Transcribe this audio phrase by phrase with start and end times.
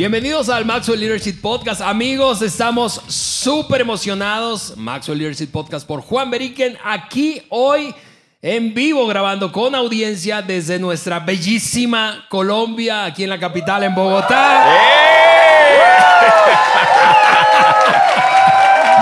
[0.00, 1.82] Bienvenidos al Maxwell Leadership Podcast.
[1.82, 4.72] Amigos, estamos súper emocionados.
[4.78, 6.78] Maxwell Leadership Podcast por Juan Beriken.
[6.82, 7.94] Aquí hoy
[8.40, 14.64] en vivo grabando con audiencia desde nuestra bellísima Colombia, aquí en la capital, en Bogotá.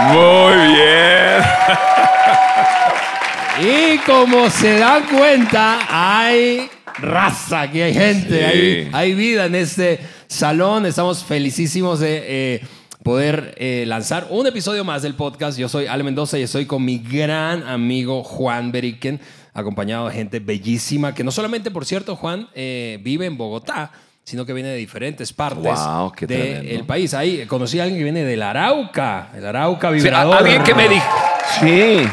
[0.09, 1.43] Muy bien.
[3.61, 6.69] Y como se dan cuenta, hay
[7.01, 8.45] raza, aquí hay gente, Sí.
[8.45, 10.87] hay, hay vida en este salón.
[10.87, 12.23] Estamos felicísimos de
[12.57, 12.61] eh,
[13.03, 15.59] poder eh, lanzar un episodio más del podcast.
[15.59, 19.21] Yo soy Ale Mendoza y estoy con mi gran amigo Juan Beriken,
[19.55, 23.91] acompañado de gente bellísima, que no solamente, por cierto, Juan eh, vive en Bogotá,
[24.25, 27.15] sino que viene de diferentes partes Wow, del país.
[27.15, 30.35] Ahí conocí a alguien que viene del Arauca, el Arauca Sí, vibrador.
[30.35, 31.07] a- alguien que me dijo.
[31.61, 32.07] Sí.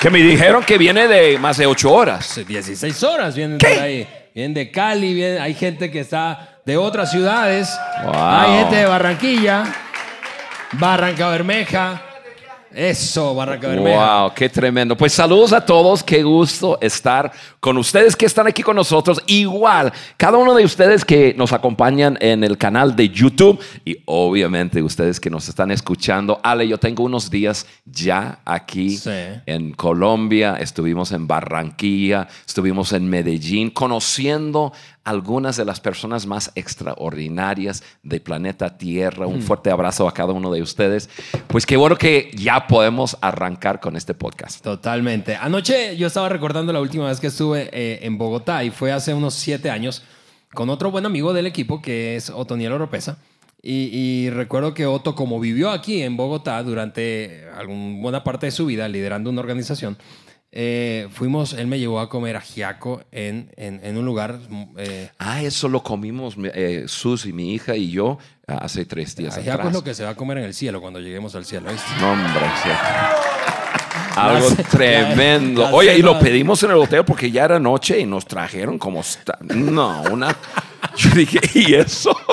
[0.00, 2.40] Que me dijeron que viene de más de ocho horas.
[2.46, 3.68] 16 horas vienen ¿Qué?
[3.68, 4.08] por ahí.
[4.34, 7.68] Vienen de Cali, vienen- hay gente que está de otras ciudades.
[8.04, 8.14] Wow.
[8.14, 9.64] Hay gente de Barranquilla,
[10.72, 12.02] Barranca Bermeja.
[12.76, 14.22] Eso, Barranca Bermeja.
[14.22, 14.96] Wow, qué tremendo.
[14.96, 19.22] Pues saludos a todos, qué gusto estar con ustedes que están aquí con nosotros.
[19.28, 24.82] Igual, cada uno de ustedes que nos acompañan en el canal de YouTube y obviamente
[24.82, 26.40] ustedes que nos están escuchando.
[26.42, 29.10] Ale, yo tengo unos días ya aquí Sí.
[29.46, 34.72] en Colombia, estuvimos en Barranquilla, estuvimos en Medellín, conociendo
[35.04, 39.26] algunas de las personas más extraordinarias del planeta Tierra.
[39.26, 41.10] Un fuerte abrazo a cada uno de ustedes.
[41.46, 44.62] Pues qué bueno que ya podemos arrancar con este podcast.
[44.62, 45.36] Totalmente.
[45.36, 49.12] Anoche yo estaba recordando la última vez que estuve eh, en Bogotá y fue hace
[49.12, 50.02] unos siete años
[50.54, 53.18] con otro buen amigo del equipo que es Otoniel Oropesa.
[53.62, 58.52] Y, y recuerdo que Otto, como vivió aquí en Bogotá durante alguna buena parte de
[58.52, 59.96] su vida liderando una organización,
[60.56, 64.38] eh, fuimos, él me llevó a comer ajiaco en, en, en un lugar.
[64.78, 69.16] eh, Ah, eso lo comimos eh, Sus y mi hija y yo ah, hace tres
[69.16, 69.68] días ajiaco atrás.
[69.68, 71.70] es lo que se va a comer en el cielo cuando lleguemos al cielo.
[71.72, 71.88] ¿viste?
[72.00, 72.30] No, hombre.
[74.16, 75.62] Algo La- tremendo.
[75.62, 78.24] la- la Oye, y lo pedimos en el hotel porque ya era noche y nos
[78.26, 79.02] trajeron como...
[79.42, 80.36] No, una...
[80.96, 82.16] Yo dije, ¿y eso?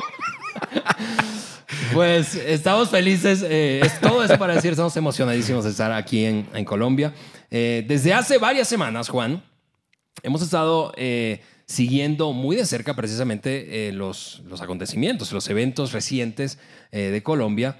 [1.93, 3.43] Pues estamos felices.
[3.45, 7.13] eh, es todo eso para decir, estamos emocionadísimos de estar aquí en, en Colombia.
[7.51, 9.43] Eh, desde hace varias semanas, Juan,
[10.23, 16.57] hemos estado eh, siguiendo muy de cerca precisamente eh, los, los acontecimientos, los eventos recientes
[16.91, 17.77] eh, de Colombia.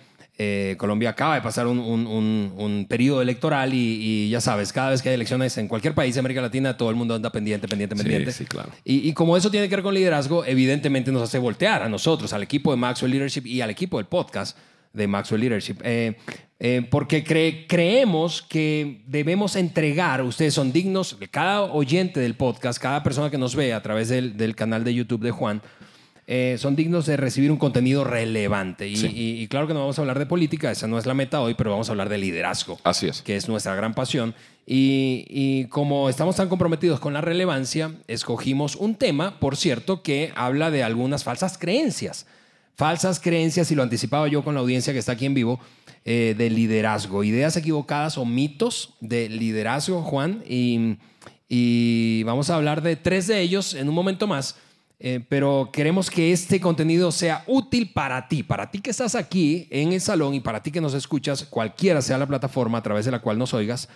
[0.77, 3.77] Colombia acaba de pasar un, un- un- un periodo electoral y,
[4.25, 6.89] y ya sabes, cada vez que hay elecciones en cualquier país de América Latina, todo
[6.89, 8.31] el mundo anda pendiente, pendiente, Sí, pendiente.
[8.31, 8.71] sí, claro.
[8.83, 12.33] Y, y como eso tiene que ver con liderazgo, evidentemente nos hace voltear a nosotros,
[12.33, 14.57] al equipo de Maxwell Leadership y al equipo del podcast
[14.93, 15.75] de Maxwell Leadership.
[15.83, 16.17] Eh,
[16.63, 23.01] eh, porque cre- creemos que debemos entregar, ustedes son dignos, cada oyente del podcast, cada
[23.01, 25.61] persona que nos ve a través del, del canal de YouTube de Juan,
[26.27, 28.87] eh, son dignos de recibir un contenido relevante.
[28.87, 29.07] Y, Sí.
[29.07, 31.41] y- y claro que no vamos a hablar de política, esa no es la meta
[31.41, 33.21] hoy, pero vamos a hablar de liderazgo Así es.
[33.23, 34.35] que es nuestra gran pasión.
[34.67, 40.31] Y, y como estamos tan comprometidos con la relevancia, escogimos un tema, por cierto, que
[40.35, 42.27] habla de algunas falsas creencias.
[42.75, 45.59] Falsas creencias, y lo anticipaba yo con la audiencia que está aquí en vivo,
[46.05, 47.23] eh, de liderazgo.
[47.23, 50.43] Ideas equivocadas o mitos de liderazgo, Juan.
[50.47, 50.97] Y,
[51.47, 54.55] y vamos a hablar de tres de ellos en un momento más.
[55.03, 59.67] Eh, pero queremos que este contenido sea útil para ti, para ti que estás aquí
[59.71, 63.05] en el salón y para ti que nos escuchas, cualquiera sea la plataforma a través
[63.05, 63.89] de la cual nos oigas,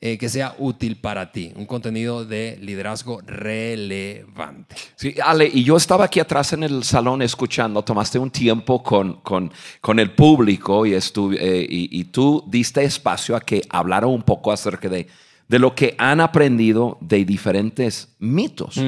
[0.00, 1.52] eh, que sea útil para ti.
[1.56, 4.74] Un contenido de liderazgo relevante.
[4.96, 9.14] Sí, Ale, y yo estaba aquí atrás en el salón escuchando, tomaste un tiempo con,
[9.20, 14.06] con, con el público y, estu- eh, y, y tú diste espacio a que hablara
[14.06, 15.06] un poco acerca de,
[15.48, 18.80] de lo que han aprendido de diferentes mitos.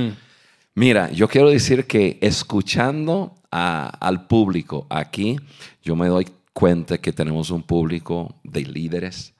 [0.74, 5.36] Mira, yo quiero decir que escuchando a- al público aquí,
[5.82, 9.31] yo me doy cuenta que tenemos un público de líderes,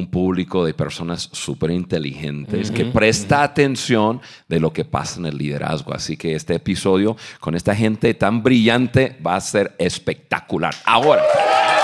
[0.00, 5.36] un público de personas súper inteligentes que presta atención de lo que pasa en el
[5.38, 5.94] liderazgo.
[5.94, 10.74] Así que este episodio con esta gente tan brillante va a ser espectacular.
[10.84, 11.22] Ahora,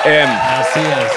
[0.04, 1.12] em, Así es.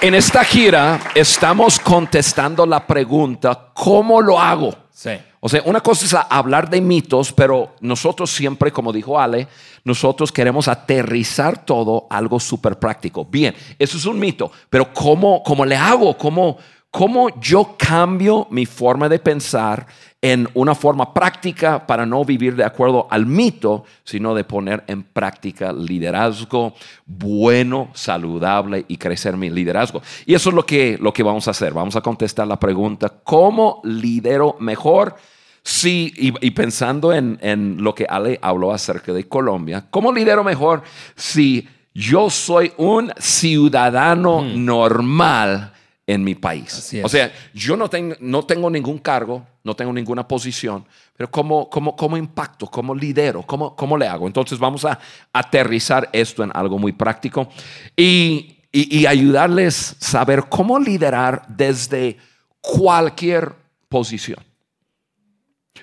[0.00, 4.74] en esta gira estamos contestando la pregunta, ¿cómo lo hago?
[4.90, 5.10] Sí.
[5.40, 9.46] O sea, una cosa es hablar de mitos, pero nosotros siempre, como dijo Ale,
[9.84, 13.24] nosotros queremos aterrizar todo algo súper práctico.
[13.24, 16.16] Bien, eso es un mito, pero ¿cómo, cómo le hago?
[16.18, 16.58] ¿Cómo,
[16.90, 19.86] ¿Cómo yo cambio mi forma de pensar
[20.20, 25.04] en una forma práctica para no vivir de acuerdo al mito, sino de poner en
[25.04, 26.74] práctica liderazgo
[27.06, 30.02] bueno, saludable y crecer mi liderazgo?
[30.26, 31.72] Y eso es lo que, lo que vamos a hacer.
[31.72, 35.14] Vamos a contestar la pregunta, ¿cómo lidero mejor?
[35.62, 40.42] Sí, y, y pensando en, en lo que Ale habló acerca de Colombia, ¿cómo lidero
[40.42, 40.82] mejor
[41.14, 45.72] si yo soy un ciudadano normal
[46.08, 46.90] en mi país?
[47.04, 51.68] O sea, yo no, tengo no tengo ningún cargo, no tengo ninguna posición, pero ¿cómo,
[51.68, 52.66] cómo, cómo impacto?
[52.66, 53.42] ¿Cómo lidero?
[53.42, 54.26] ¿Cómo, ¿Cómo le hago?
[54.26, 54.98] Entonces vamos a
[55.32, 57.50] aterrizar esto en algo muy práctico
[57.94, 62.16] y, y, y ayudarles a saber cómo liderar desde
[62.62, 63.54] cualquier
[63.90, 64.42] posición.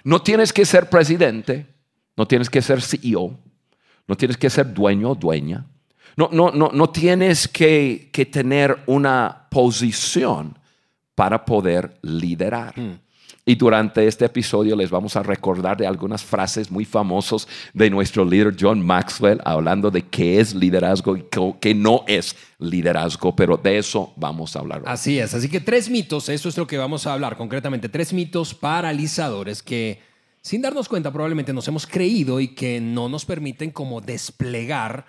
[0.04, 1.68] No tienes que ser presidente,
[2.18, 3.38] no tienes que ser CEO,
[4.08, 5.68] no tienes que ser dueño o dueña,
[6.18, 10.58] no, no, no, no tienes que, que tener una posición
[11.16, 12.74] para poder liderar.
[13.48, 18.26] Y durante este episodio les vamos a recordar de algunas frases muy famosas de nuestro
[18.26, 23.56] líder John Maxwell, hablando de qué es liderazgo y qué- qué no es liderazgo, pero
[23.56, 24.80] de eso vamos a hablar.
[24.80, 24.86] hoy.
[24.88, 28.12] Así es, así que tres mitos, eso es lo que vamos a hablar concretamente, tres
[28.12, 30.02] mitos paralizadores que
[30.42, 35.06] sin darnos cuenta probablemente nos hemos creído y que no nos permiten como desplegar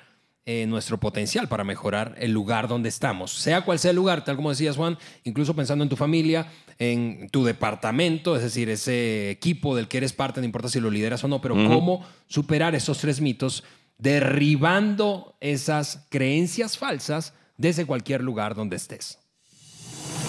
[0.49, 4.37] eh, nuestro potencial para mejorar el lugar donde estamos, sea cual sea el lugar, tal
[4.37, 6.47] como decías Juan, incluso pensando en tu familia,
[6.79, 10.89] en tu departamento, es decir, ese equipo del que eres parte, no importa si lo
[10.89, 13.65] lideras o no, pero cómo superar esos tres mitos
[13.99, 19.19] derribando esas creencias falsas desde cualquier lugar donde estés.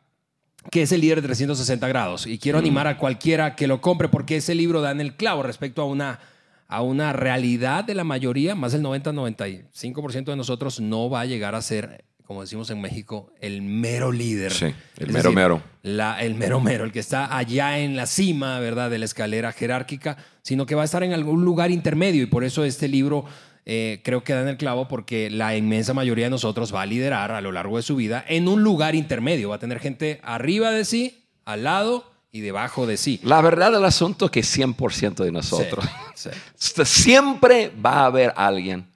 [0.70, 2.26] que es el líder de 360 grados.
[2.28, 5.42] Y quiero animar a cualquiera que lo compre porque ese libro da en el clavo
[5.42, 6.20] respecto a una,
[6.68, 11.54] a una realidad de la mayoría, más del 90-95% de nosotros no va a llegar
[11.54, 14.52] a ser, como decimos en México, el mero líder.
[14.52, 14.66] Sí,
[14.98, 15.62] el Es mero mero.
[15.82, 19.50] la- el mero mero, el que está allá en la cima, ¿verdad?, de la escalera
[19.50, 23.24] jerárquica, sino que va a estar en algún lugar intermedio y por eso este libro
[23.66, 26.86] eh, creo que da en el clavo porque la inmensa mayoría de nosotros va a
[26.86, 30.20] liderar a lo largo de su vida en un lugar intermedio, va a tener gente
[30.22, 33.18] arriba de sí, al lado y debajo de sí.
[33.24, 35.84] La verdad del asunto es que 100% de nosotros,
[36.14, 36.30] Sí,
[36.84, 38.86] siempre va a haber alguien,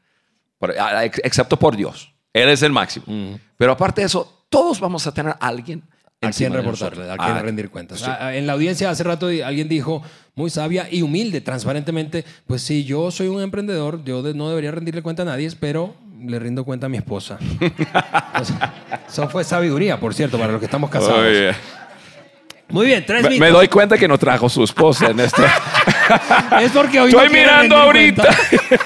[1.25, 2.14] excepto por Dios.
[2.35, 3.07] Él es el máximo.
[3.57, 5.83] Pero aparte de eso, todos vamos a tener a alguien
[6.21, 7.99] A de reportarle, a quien Ah, rendir cuentas.
[8.01, 8.07] sí.
[8.09, 10.03] Ah, En la audiencia hace rato alguien dijo,
[10.35, 14.71] muy sabia y humilde, transparentemente, pues sí, yo soy un emprendedor, yo de- no debería
[14.73, 17.39] rendirle cuenta a nadie, pero le rindo cuenta a mi esposa.
[19.09, 21.19] Eso fue sabiduría, por cierto, para los que estamos casados.
[21.21, 21.53] Oye,
[22.75, 25.43] Muy bien, tres me, me doy cuenta que no trajo su esposa en este.
[26.61, 28.29] Es porque hoy no Estoy mirando ahorita.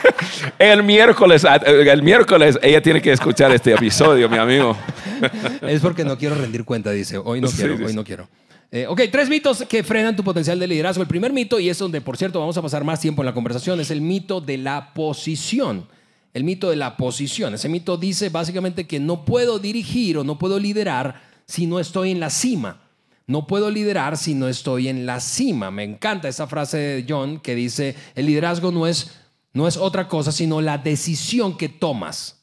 [0.58, 4.76] el miércoles, ah, el miércoles ella tiene que escuchar este episodio, mi amigo.
[5.62, 7.16] Es porque no quiero rendir cuenta, dice.
[7.16, 8.28] Hoy no quiero, sí, hoy no quiero.
[8.70, 11.00] Eh, ok, tres mitos que frenan tu potencial de liderazgo.
[11.00, 13.32] El primer mito, y es donde, por cierto, vamos a pasar más tiempo en la
[13.32, 15.88] conversación, es el mito de la posición.
[16.34, 17.54] El mito de la posición.
[17.54, 22.10] Ese mito dice básicamente que no puedo dirigir o no puedo liderar si no estoy
[22.10, 22.82] en la cima.
[23.28, 25.70] No puedo liderar si no estoy en la cima.
[25.70, 29.12] Me encanta esa frase de John que dice, el liderazgo no es,
[29.52, 32.40] no es otra cosa, sino la decisión que tomas.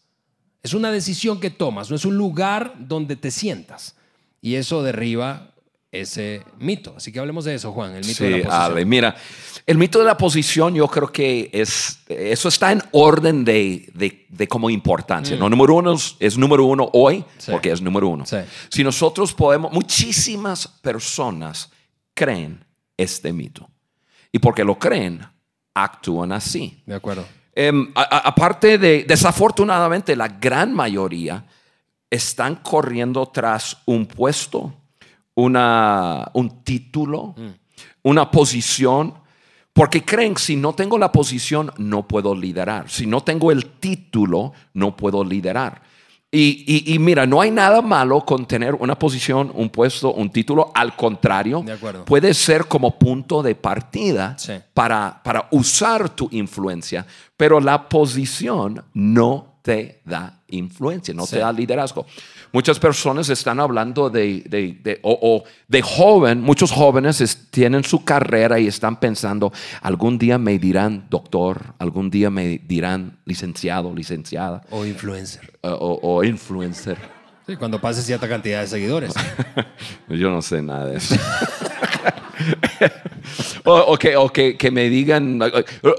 [0.61, 3.95] Es una decisión que tomas, no es un lugar donde te sientas.
[4.41, 5.54] Y eso derriba
[6.01, 6.93] ese mito.
[6.97, 8.61] Así que hablemos de eso, Juan, el mito de la posición.
[8.61, 9.15] Ale, mira,
[9.65, 14.25] el mito de la posición yo creo que es, eso está en orden de, de,
[14.29, 15.35] de como importancia.
[15.37, 15.49] ¿no?
[15.49, 17.23] Número uno es, es número uno hoy, Mm.
[17.37, 17.51] Sí.
[17.51, 18.25] porque es número uno.
[18.25, 18.37] Sí.
[18.69, 21.71] Si nosotros podemos, muchísimas personas
[22.13, 22.63] creen
[22.97, 23.69] este mito.
[24.31, 25.25] Y porque lo creen,
[25.73, 26.81] actúan así.
[26.85, 27.25] De acuerdo.
[27.53, 31.45] Em, a- a- aparte de, desafortunadamente, la gran mayoría
[32.09, 34.73] están corriendo tras un puesto,
[35.35, 37.35] una, un título,
[38.03, 39.13] una posición,
[39.73, 44.53] porque creen si no tengo la posición no puedo liderar, si no tengo el título
[44.73, 45.81] no puedo liderar.
[46.31, 50.29] Y, y- y mira, no hay nada malo con tener una posición, un puesto, un
[50.29, 51.63] título, al contrario,
[52.05, 54.53] puede ser como punto de partida Sí.
[54.73, 57.05] para, para usar tu influencia,
[57.37, 61.35] pero la posición no te da influencia, no Sí.
[61.35, 62.05] te da liderazgo.
[62.55, 67.83] Muchas personas están hablando de, de- de- o, o de joven, muchos jóvenes es- tienen
[67.83, 73.93] su carrera y están pensando, algún día me dirán doctor, algún día me dirán licenciado,
[73.93, 75.51] licenciada O influencer.
[75.63, 76.97] o, o- o influencer.
[77.45, 79.13] Sí, cuando pases cierta cantidad de seguidores.
[80.07, 81.15] Yo no sé nada de eso.
[83.65, 85.39] o que, o que- que me digan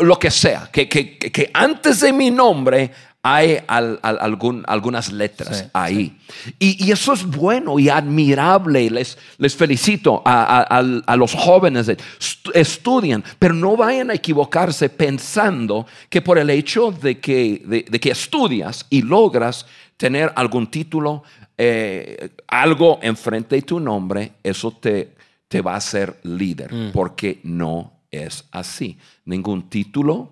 [0.00, 2.90] lo que sea, que- que- que antes de mi nombre
[3.28, 6.16] hay al- al- algún- algunas letras Sí, ahí.
[6.58, 8.88] Y, y eso es bueno y admirable.
[8.90, 10.60] Les, les felicito a,
[11.06, 11.86] a- los jóvenes.
[11.86, 17.62] de- estu- Estudien, pero no vayan a equivocarse pensando que por el hecho de que,
[17.66, 19.66] de, de que estudias y logras
[19.96, 21.22] tener algún título,
[21.58, 25.14] eh, algo enfrente de tu nombre, eso te,
[25.48, 28.98] te va a hacer líder, porque no es así.
[29.24, 30.30] Ningún título,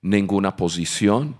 [0.00, 1.36] ninguna posición,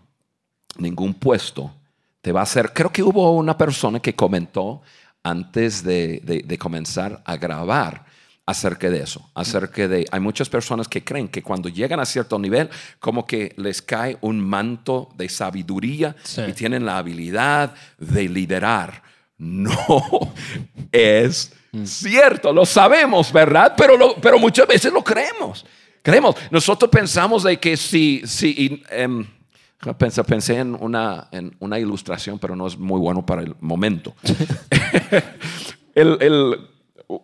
[0.76, 1.72] ningún puesto
[2.20, 2.72] te va a hacer.
[2.72, 4.82] Creo que hubo una persona que comentó
[5.22, 8.04] antes de, de- de comenzar a grabar
[8.44, 12.38] acerca de eso, acerca de, hay muchas personas que creen que cuando llegan a cierto
[12.40, 16.42] nivel, como que les cae un manto de sabiduría Sí.
[16.48, 19.02] y tienen la habilidad de liderar.
[19.38, 19.70] No
[20.92, 21.52] es
[21.84, 23.74] cierto, lo sabemos, ¿verdad?
[23.76, 25.64] Pero, lo- pero muchas veces lo creemos.
[26.02, 26.34] Creemos.
[26.50, 29.24] Nosotros pensamos de que si, si em,
[29.98, 34.14] pensé, pensé en, una, en una ilustración, pero no es muy bueno para el momento.
[35.94, 36.56] El- el-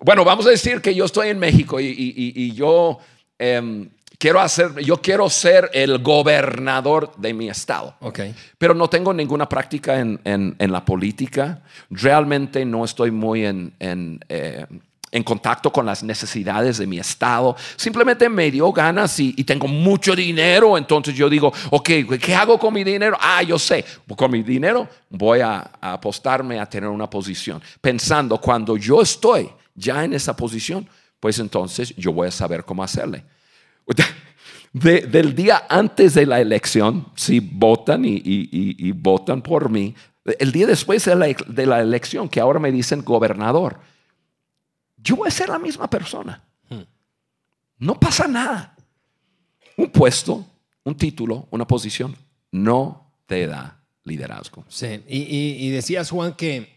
[0.05, 2.99] bueno, vamos a decir que yo estoy en México y, y- y- yo
[3.39, 3.89] em,
[4.19, 7.95] quiero hacer, yo quiero ser el gobernador de mi estado.
[8.01, 8.21] Ok.
[8.59, 11.63] Pero no tengo ninguna práctica en, en- en la política.
[11.89, 14.67] Realmente no estoy muy en, en, eh,
[15.11, 17.57] en contacto con las necesidades de mi estado.
[17.77, 20.77] Simplemente me dio ganas y, y tengo mucho dinero.
[20.77, 23.17] Entonces yo digo, ok, ¿qué hago con mi dinero?
[23.21, 23.85] Ah, yo sé.
[24.17, 27.63] Con mi dinero voy a, a apostarme a tener una posición.
[27.81, 30.89] Pensando, cuando yo estoy ya en esa posición,
[31.21, 33.25] pues entonces yo voy a saber cómo hacerle.
[34.73, 39.95] De- del día antes de la elección, si votan y, y- y- votan por mí,
[40.39, 43.81] el día después de la, de la elección, que ahora me dicen gobernador,
[45.03, 46.45] yo voy a ser la misma persona.
[47.81, 48.77] No pasa nada.
[49.77, 50.45] Un puesto,
[50.85, 52.17] un título, una posición,
[52.51, 54.65] no te da liderazgo.
[54.69, 56.77] Sí, y, y- y decías, Juan, que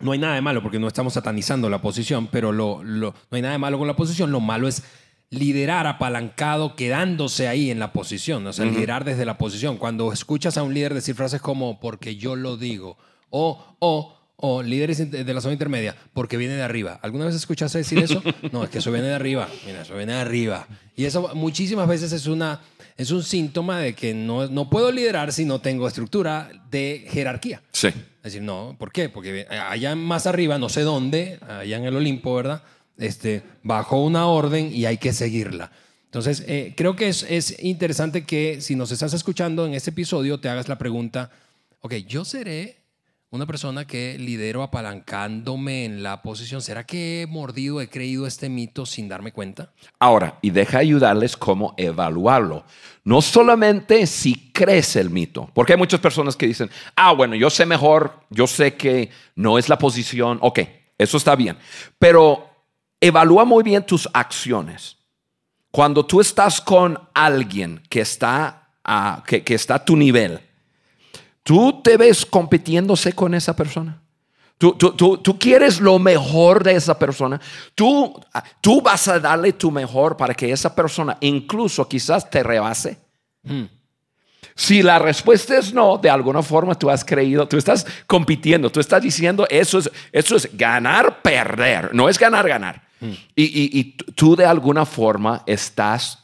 [0.00, 3.36] no hay nada de malo, porque no estamos satanizando la posición, pero lo, lo- no
[3.36, 4.82] hay nada de malo con la posición, lo malo es
[5.30, 9.76] liderar apalancado, quedándose ahí en la posición, o sea, liderar desde la posición.
[9.76, 12.96] Cuando escuchas a un líder decir frases como, porque yo lo digo,
[13.30, 16.98] o, o, o líderes de la zona intermedia, porque viene de arriba.
[17.02, 18.22] ¿Alguna vez escuchaste decir eso?
[18.52, 20.66] No, es que eso viene de arriba, mira, eso viene de arriba.
[20.94, 22.60] Y eso muchísimas veces es una...
[22.98, 27.60] Es un síntoma de que no, no puedo liderar si no tengo estructura de jerarquía.
[27.70, 27.88] Sí.
[27.88, 29.10] Es decir, no, ¿por qué?
[29.10, 32.62] Porque allá más arriba, no sé dónde, allá en el Olimpo, ¿verdad?
[32.96, 35.70] Este, bajó una orden y hay que seguirla.
[36.06, 40.40] Entonces, eh, creo que es, es interesante que si nos estás escuchando en este episodio,
[40.40, 41.30] te hagas la pregunta,
[41.82, 42.85] ok, yo seré
[43.30, 46.62] una persona que lidero apalancándome en la posición.
[46.62, 49.72] ¿Será que he mordido, he creído este mito sin darme cuenta?
[49.98, 52.64] Ahora, y deja ayudarles cómo evaluarlo.
[53.04, 57.50] No solamente si crece el mito, porque hay muchas personas que dicen, ah, bueno, yo
[57.50, 60.60] sé mejor, yo sé que no es la posición, ok,
[60.98, 61.58] eso está bien,
[61.98, 62.48] pero
[63.00, 64.96] evalúa muy bien tus acciones.
[65.70, 70.40] Cuando tú estás con alguien que está a, que, que está a tu nivel,
[71.46, 74.02] ¿tú te ves compitiéndose con esa persona?
[74.58, 77.40] Tú, tú, tú, tú quieres lo mejor de esa persona.
[77.74, 78.18] Tú,
[78.60, 82.98] tú vas a darle tu mejor para que esa persona incluso quizás te rebase.
[84.54, 88.80] Si la respuesta es no, de alguna forma tú has creído, tú estás compitiendo, tú
[88.80, 92.82] estás diciendo eso es, eso es ganar, perder, no es ganar, ganar.
[93.34, 96.18] Y, y- y tú de alguna forma estás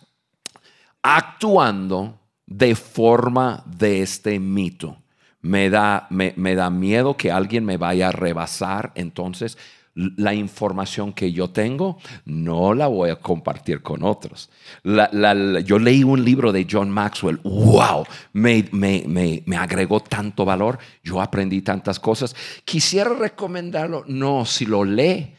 [1.02, 4.96] actuando de forma de este mito.
[5.42, 9.58] Me da, me, me da miedo que alguien me vaya a rebasar, entonces
[9.94, 14.48] la información que yo tengo no la voy a compartir con otros.
[14.84, 21.60] yo leí un libro de John Maxwell, wow, me, me, agregó tanto valor, yo aprendí
[21.60, 22.34] tantas cosas.
[22.64, 25.34] Quisiera recomendarlo, no, si lo lee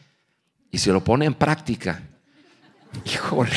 [0.70, 2.02] y se lo pone en práctica,
[3.04, 3.50] híjole.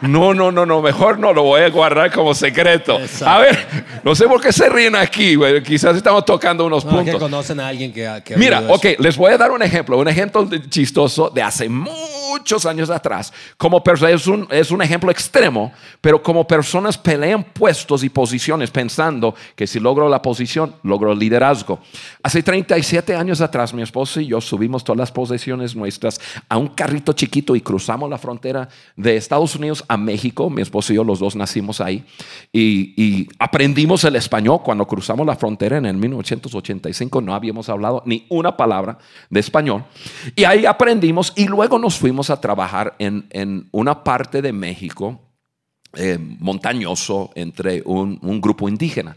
[0.00, 2.98] No, no, no, no, mejor no lo voy a guardar como secreto.
[3.24, 3.66] A ver,
[4.04, 5.62] no sé por qué se ríen aquí, güey.
[5.62, 7.14] Quizás estamos tocando unos puntos.
[7.14, 10.48] que conocen a alguien que, Mira, ok, les voy a dar un ejemplo, un ejemplo
[10.68, 13.32] chistoso de hace muchos años atrás.
[13.56, 19.34] Como es un, es un ejemplo extremo, pero como personas pelean puestos y posiciones pensando
[19.56, 21.80] que si logro la posición, logro el liderazgo.
[22.22, 26.68] Hace 37 años atrás, mi esposo y yo subimos todas las posesiones nuestras a un
[26.68, 30.50] carrito chiquito y cruzamos la frontera de Estados Unidos a México.
[30.50, 32.04] Mi esposo y yo, los dos nacimos ahí.
[32.52, 37.20] Y, aprendimos el español cuando cruzamos la frontera en el 1985.
[37.22, 38.98] No habíamos hablado ni una palabra
[39.30, 39.84] de español.
[40.36, 45.20] Y ahí aprendimos y luego nos fuimos a trabajar en, una parte de México
[45.94, 49.16] eh, montañoso entre un, un, grupo indígena.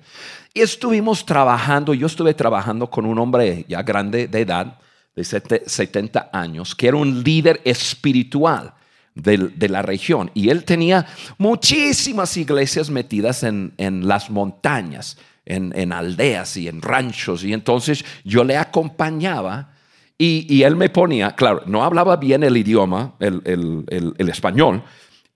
[0.53, 4.77] Y estuvimos trabajando, yo estuve trabajando con un hombre ya grande de edad,
[5.15, 8.73] de 70 años, que era un líder espiritual
[9.15, 10.32] de, la región.
[10.34, 11.06] Y él tenía
[11.38, 13.74] muchísimas iglesias metidas en,
[14.08, 17.44] las montañas, en, aldeas y en ranchos.
[17.44, 19.74] Y entonces yo le acompañaba
[20.18, 24.84] y, él me ponía, claro, no hablaba bien el idioma, el, español,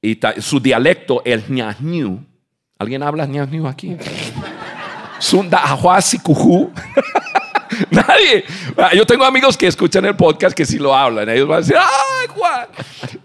[0.01, 2.23] y su dialecto, el ñañu.
[2.77, 3.95] ¿Alguien habla ñañu aquí?
[5.19, 5.63] Sunda
[6.21, 6.71] cujú.
[7.89, 8.43] Nadie.
[8.77, 11.29] Ah, yo tengo amigos que escuchan el podcast que si lo hablan.
[11.29, 12.67] Ellos van a decir, ¡ay, Juan!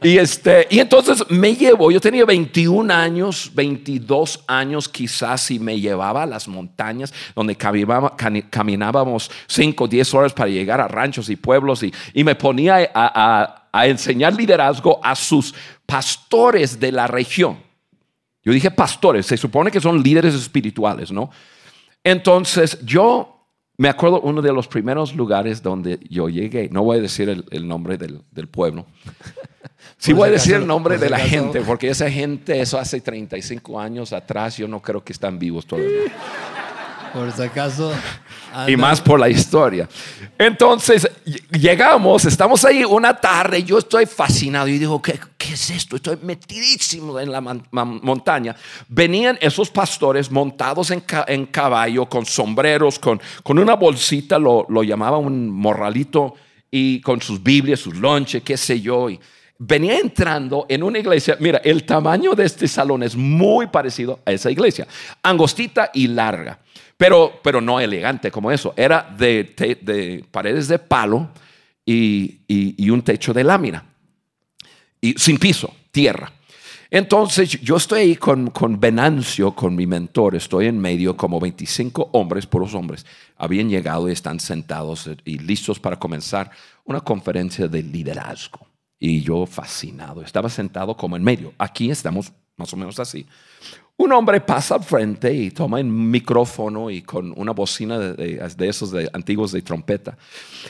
[0.03, 5.79] Y, este, y entonces me llevo, yo tenía 21 años, 22 años quizás, y me
[5.81, 11.37] llevaba a las montañas donde caminábamos 5 o 10 horas para llegar a ranchos y
[11.37, 15.55] pueblos y, y me ponía a enseñar liderazgo a sus
[15.87, 17.59] pastores de la región.
[18.43, 21.31] Yo dije pastores, se supone que son líderes espirituales, ¿no?
[22.03, 23.40] Entonces yo
[23.81, 27.67] me acuerdo uno de los primeros lugares donde yo llegué, no voy a decir el,
[27.67, 28.85] nombre del, pueblo,
[29.97, 33.81] sí voy a decir el nombre de la gente, porque esa gente, eso hace 35
[33.81, 36.13] años atrás, yo no creo que están vivos todavía.
[37.13, 37.93] Por si acaso.
[38.67, 39.89] Y más por la historia.
[40.39, 41.09] Entonces,
[41.53, 45.97] llegamos, estamos ahí una tarde, yo estoy fascinado y digo, ¿qué, qué es esto?
[45.97, 48.57] Estoy metidísimo en la montaña.
[48.89, 54.83] Venían esos pastores montados en, en caballo, con sombreros, con, con una bolsita, lo, lo
[54.83, 56.35] llamaba un morralito,
[56.71, 59.11] y con sus Biblias, sus lonches, qué sé yo.
[59.11, 59.19] Y,
[59.63, 64.33] venía entrando en una iglesia, mira, el tamaño de este salón es muy parecido a
[64.33, 64.89] esa iglesia,
[65.23, 66.59] angostita y larga.
[66.97, 68.75] Pero, pero no elegante como eso.
[68.77, 71.31] Era de, de paredes de palo
[71.85, 73.85] y, y, un techo de lámina.
[75.01, 76.31] Y sin piso, tierra.
[76.91, 82.11] Entonces yo estoy ahí con, con Venancio, con mi mentor, estoy en medio, como 25
[82.13, 86.51] hombres, puros hombres, habían llegado y están sentados y listos para comenzar
[86.85, 88.70] una conferencia de liderazgo.
[89.01, 91.53] Y yo fascinado, estaba sentado como en medio.
[91.59, 93.27] Aquí estamos más o menos así.
[93.97, 98.93] Un hombre pasa al frente y toma un micrófono y con una bocina de, esos
[98.93, 100.17] de, antiguos de trompeta.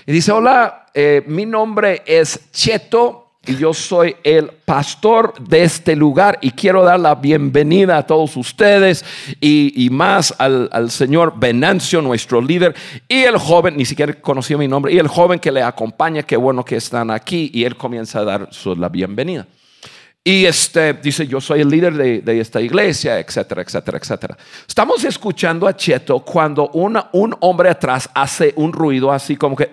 [0.07, 5.97] Y dice, hola, eh, mi nombre es Cheto y yo soy el pastor de este
[5.97, 9.03] lugar y quiero dar la bienvenida a todos ustedes
[9.41, 12.75] y, más al, señor Venancio, nuestro líder,
[13.09, 16.37] y el joven, ni siquiera conoció mi nombre, y el joven que le acompaña, qué
[16.37, 19.47] bueno que están aquí, y él comienza a dar la bienvenida.
[20.23, 24.37] Y este, dice, yo soy el líder de, esta iglesia, etcétera, etcétera, etcétera.
[24.69, 29.71] Estamos escuchando a Cheto cuando un hombre atrás hace un ruido así como que,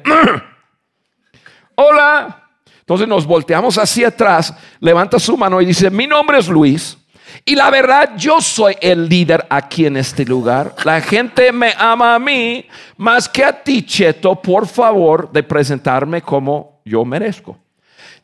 [1.75, 2.46] hola.
[2.88, 6.97] Entonces nos volteamos hacia atrás, levanta su mano y dice, mi nombre es Luis.
[7.43, 10.73] Y la verdad, yo soy el líder aquí en este lugar.
[10.86, 16.21] La gente me ama a mí más que a ti, Cheto, por favor, de presentarme
[16.21, 17.58] como yo merezco.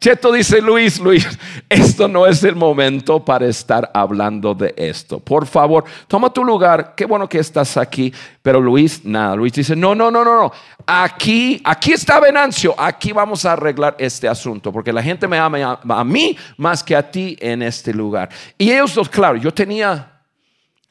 [0.03, 1.25] Cheto dice, Luis, Luis,
[1.69, 5.17] esto no es el momento para estar hablando de esto.
[5.17, 6.93] Por favor, toma tu lugar.
[6.93, 8.13] Qué bueno que estás aquí.
[8.41, 9.33] Pero Luis, nada.
[9.37, 10.51] Luis dice, no, no, no, no, no.
[10.85, 12.75] Aquí, aquí está Venancio.
[12.77, 14.73] Aquí vamos a arreglar este asunto.
[14.73, 18.27] Porque la gente me ama a mí más que a ti en este lugar.
[18.57, 20.19] Y ellos dos, claro, yo tenía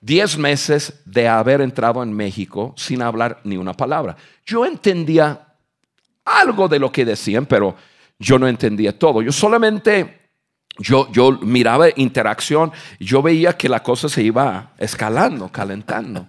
[0.01, 4.17] 10 meses de haber entrado en México sin hablar ni una palabra.
[4.47, 5.49] Yo entendía
[6.25, 7.77] algo de lo que decían, pero
[8.23, 9.21] yo no entendía todo.
[9.21, 10.21] Yo solamente,
[10.79, 16.27] yo, yo miraba interacción, yo veía que la cosa se iba escalando, calentando.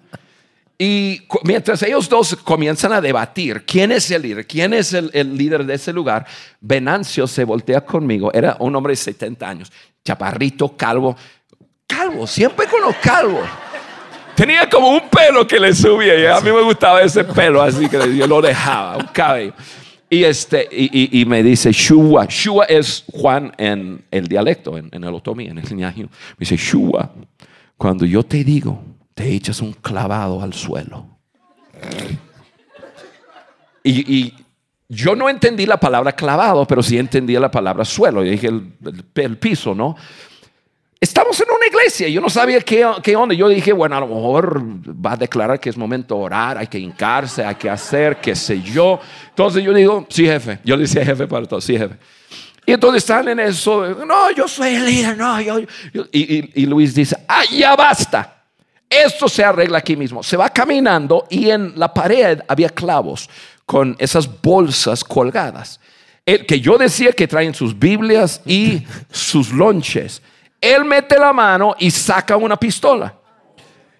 [0.77, 5.37] Y mientras ellos dos comienzan a debatir quién es el líder, quién es el, el
[5.37, 6.25] líder de ese lugar,
[6.59, 8.33] Venancio se voltea conmigo.
[8.33, 9.71] Era un hombre de 70 años,
[10.03, 11.15] chaparrito, calvo.
[11.85, 13.47] Calvo, siempre con los calvos.
[14.35, 17.87] Tenía como un pelo que le subía y a mí me gustaba ese pelo, así
[17.87, 19.53] que yo lo dejaba, un cabello.
[20.13, 22.27] Y, este, y, me dice, Shua.
[22.29, 26.03] Shua es Juan en el dialecto, en, el otomí, en el ñajiu.
[26.05, 27.11] Me dice, Shua,
[27.77, 28.79] cuando yo te digo,
[29.15, 31.07] te echas un clavado al suelo.
[33.83, 34.33] Y,
[34.87, 38.23] yo no entendí la palabra clavado, pero sí entendí la palabra suelo.
[38.23, 38.49] Yo dije
[39.15, 39.95] el piso, ¿no?
[41.03, 43.35] Estamos en una iglesia, yo no sabía qué, qué onda.
[43.35, 44.63] Yo dije, bueno, a lo mejor
[45.05, 48.33] va a declarar que es momento de orar, hay que hincarse, hay que hacer, qué
[48.33, 49.01] sé yo.
[49.27, 50.59] Entonces yo digo, sí, jefe.
[50.63, 51.95] Yo le decía jefe para todo, sí, jefe.
[52.65, 55.59] Y entonces están en eso, no, yo soy el líder, no, yo.
[55.93, 58.45] yo- y, y- y Luis dice, ah, ya basta.
[58.89, 60.23] Esto se arregla aquí mismo.
[60.23, 63.29] Se va caminando y en la pared había clavos
[63.65, 65.81] con esas bolsas colgadas.
[66.25, 70.21] El que yo decía que traen sus Biblias y sus lonches.
[70.63, 73.13] Él mete la mano y saca una pistola.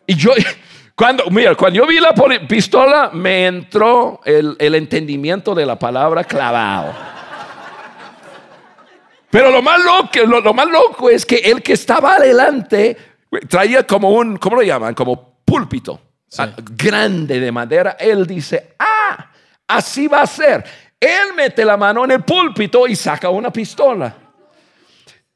[0.07, 0.31] Y yo,
[0.95, 2.13] cuando, mira, cuando yo vi la
[2.47, 6.93] pistola, me entró el, el entendimiento de la palabra clavado.
[9.29, 12.95] Pero lo más loco, lo, lo más loco es que el que estaba adelante
[13.49, 14.93] traía como un, ¿cómo lo llaman?
[14.93, 15.99] Como púlpito
[16.37, 17.97] ah, grande de madera.
[17.99, 19.31] Él dice, ah,
[19.67, 20.63] así va a ser.
[20.97, 24.22] Él mete la mano en el púlpito y saca una pistola.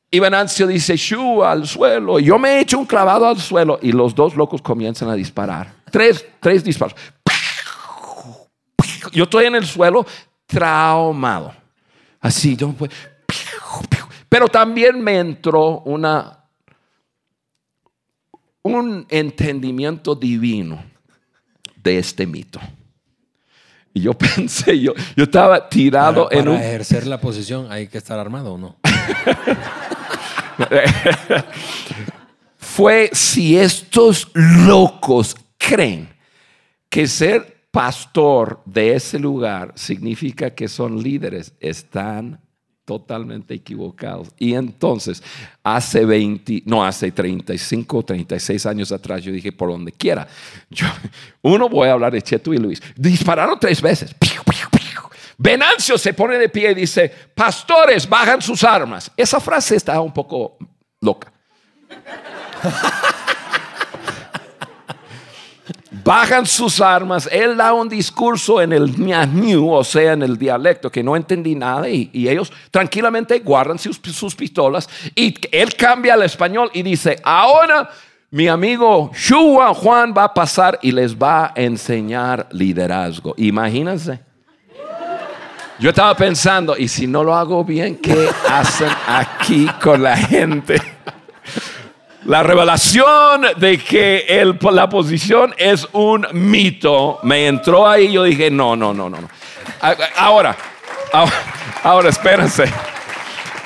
[0.10, 2.20] Y Venancio dice, shu al suelo.
[2.20, 5.74] Yo me echo un clavado al suelo y los dos locos comienzan a disparar.
[5.92, 6.96] Tres, tres disparos.
[9.12, 10.06] Yo estoy en el suelo
[10.46, 11.54] traumado.
[12.22, 12.92] Así, yo, pues,
[14.30, 16.46] pero también me entró una,
[18.62, 20.84] un entendimiento divino
[21.76, 22.60] de este mito.
[23.94, 26.62] Y yo pensé, yo, yo estaba tirado Para, en para un...
[26.62, 28.78] ejercer la posición hay que estar armado o no.
[32.58, 36.10] fue si estos locos creen
[36.90, 42.40] que ser pastor de ese lugar significa que son líderes, están
[42.86, 44.30] totalmente equivocados.
[44.40, 45.22] Y entonces,
[45.62, 50.26] hace 20, no, hace 35, 36 años atrás, yo dije, por donde quiera.
[50.70, 50.88] Yo,
[51.42, 52.82] uno, voy a hablar de Cheto y Luis.
[52.96, 54.14] Dispararon tres veces.
[54.14, 55.07] Piu, piu, piu.
[55.38, 59.12] Venancio se pone de pie y dice, pastores, bajan sus armas.
[59.16, 60.58] Esa frase está un poco
[61.02, 61.32] loca.
[66.04, 70.90] Bajan sus armas, él da un discurso en el ñañú, o sea, en el dialecto,
[70.90, 76.24] que no entendí nada, y, ellos tranquilamente guardan sus, sus pistolas, y él cambia al
[76.24, 77.90] español y dice, ahora
[78.30, 83.34] mi amigo Shua Juan va a pasar y les va a enseñar liderazgo.
[83.38, 84.27] Imagínense.
[85.80, 90.82] Yo estaba pensando, y si no lo hago bien, ¿qué hacen aquí con la gente?
[92.26, 98.12] La revelación de que el- la posición es un mito me entró ahí.
[98.12, 99.22] Yo dije, no, no, no, no.
[99.22, 99.30] no.
[100.18, 100.58] Ahora,
[101.14, 101.34] ahora,
[101.84, 102.66] ahora, espérense.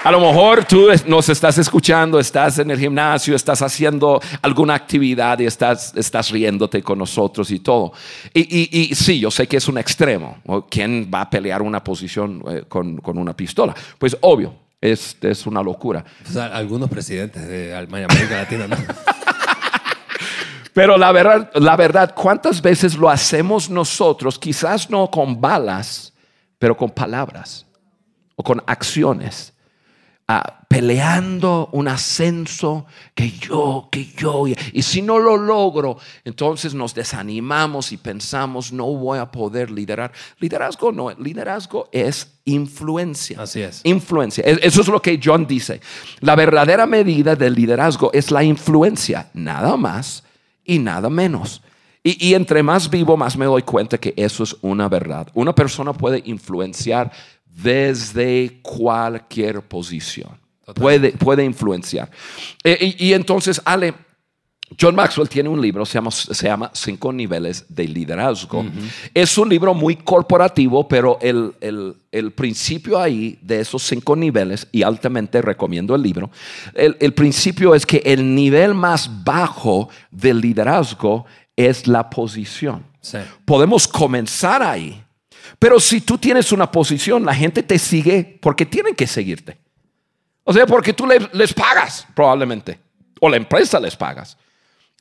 [0.03, 5.37] A lo mejor tú nos estás escuchando, estás en el gimnasio, estás haciendo alguna actividad
[5.39, 7.93] y estás, estás riéndote con nosotros y todo.
[8.33, 10.39] Y, y- y sí, yo sé que es un extremo.
[10.47, 13.75] ¿O ¿Quién va a pelear una posición eh, con, con una pistola?
[13.99, 16.03] Pues obvio, es, es una locura.
[16.27, 18.77] O sea, algunos presidentes de América Latina, ¿no?
[20.73, 24.39] Pero la verdad, la verdad, ¿cuántas veces lo hacemos nosotros?
[24.39, 26.13] Quizás no con balas,
[26.57, 27.67] pero con palabras
[28.35, 29.53] o con acciones.
[30.33, 34.45] Ah, peleando un ascenso que yo, que yo.
[34.47, 40.13] Y, si no lo logro, entonces nos desanimamos y pensamos, no voy a poder liderar.
[40.39, 43.41] Liderazgo no, liderazgo es influencia.
[43.41, 43.81] Así es.
[43.83, 44.45] Influencia.
[44.45, 45.81] Es- Eso es lo que John dice.
[46.21, 50.23] La verdadera medida del liderazgo es la influencia, nada más
[50.63, 51.61] y nada menos.
[52.03, 55.27] Y, y entre más vivo, más me doy cuenta que eso es una verdad.
[55.33, 57.11] Una persona puede influenciar
[57.53, 60.39] desde cualquier posición.
[60.75, 62.09] Puede, puede influenciar.
[62.63, 63.93] Eh, y, y entonces, Ale,
[64.79, 68.63] John Maxwell tiene un libro, se llama, se llama Cinco Niveles de Liderazgo.
[69.13, 74.67] Es un libro muy corporativo, pero el, el- el principio ahí de esos cinco niveles,
[74.71, 76.29] y altamente recomiendo el libro,
[76.73, 81.25] el, el principio es que el nivel más bajo del liderazgo
[81.57, 82.85] es la posición.
[83.01, 83.17] Sí.
[83.45, 85.03] Podemos comenzar ahí,
[85.59, 89.57] pero si tú tienes una posición, la gente te sigue porque tienen que seguirte.
[90.43, 92.79] O sea, porque tú le- les pagas, probablemente.
[93.19, 94.37] O la empresa les pagas.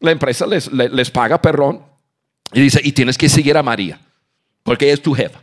[0.00, 1.82] La empresa les, le- les paga, perdón.
[2.52, 4.00] Y dice, y tienes que seguir a María,
[4.62, 5.40] porque ella es tu jefa.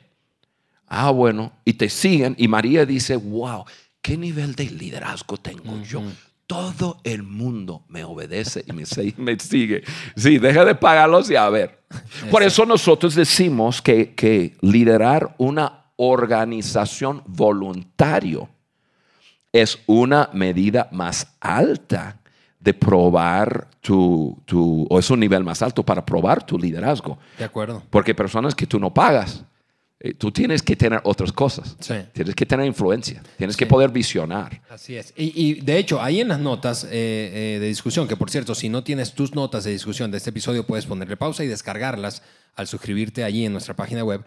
[0.88, 3.65] Ah, bueno, y te siguen y María dice, wow,
[4.01, 6.01] ¿qué nivel de liderazgo tengo yo?
[6.47, 8.73] Todo el mundo me obedece y
[9.17, 9.83] me, sigue.
[10.15, 11.81] Sí, deja de pagarlos y a ver.
[12.31, 18.49] Por eso nosotros decimos que, que liderar una organización voluntario
[19.51, 22.19] es una medida más alta
[22.60, 27.17] de probar tu, tu, o es un nivel más alto para probar tu liderazgo.
[27.38, 27.83] De acuerdo.
[27.89, 29.43] Porque personas que tú no pagas,
[30.17, 31.75] tú tienes que tener otras cosas.
[31.79, 31.95] Sí.
[32.13, 34.62] Tienes que tener influencia, tienes que poder visionar.
[34.69, 35.13] Así es.
[35.17, 38.53] Y, y, de hecho, ahí en las notas eh, eh, de discusión, que por cierto,
[38.55, 42.21] si no tienes tus notas de discusión de este episodio, puedes ponerle pausa y descargarlas
[42.55, 44.23] al suscribirte allí en nuestra página web.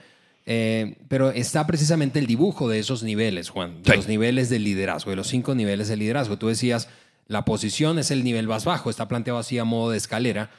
[0.46, 3.96] Eh, pero está precisamente el dibujo de esos niveles, Juan, de Sí.
[3.96, 6.38] los niveles de liderazgo, de los cinco niveles de liderazgo.
[6.38, 6.88] Tú decías,
[7.28, 10.50] la posición es el nivel más bajo, está planteado así a modo de escalera,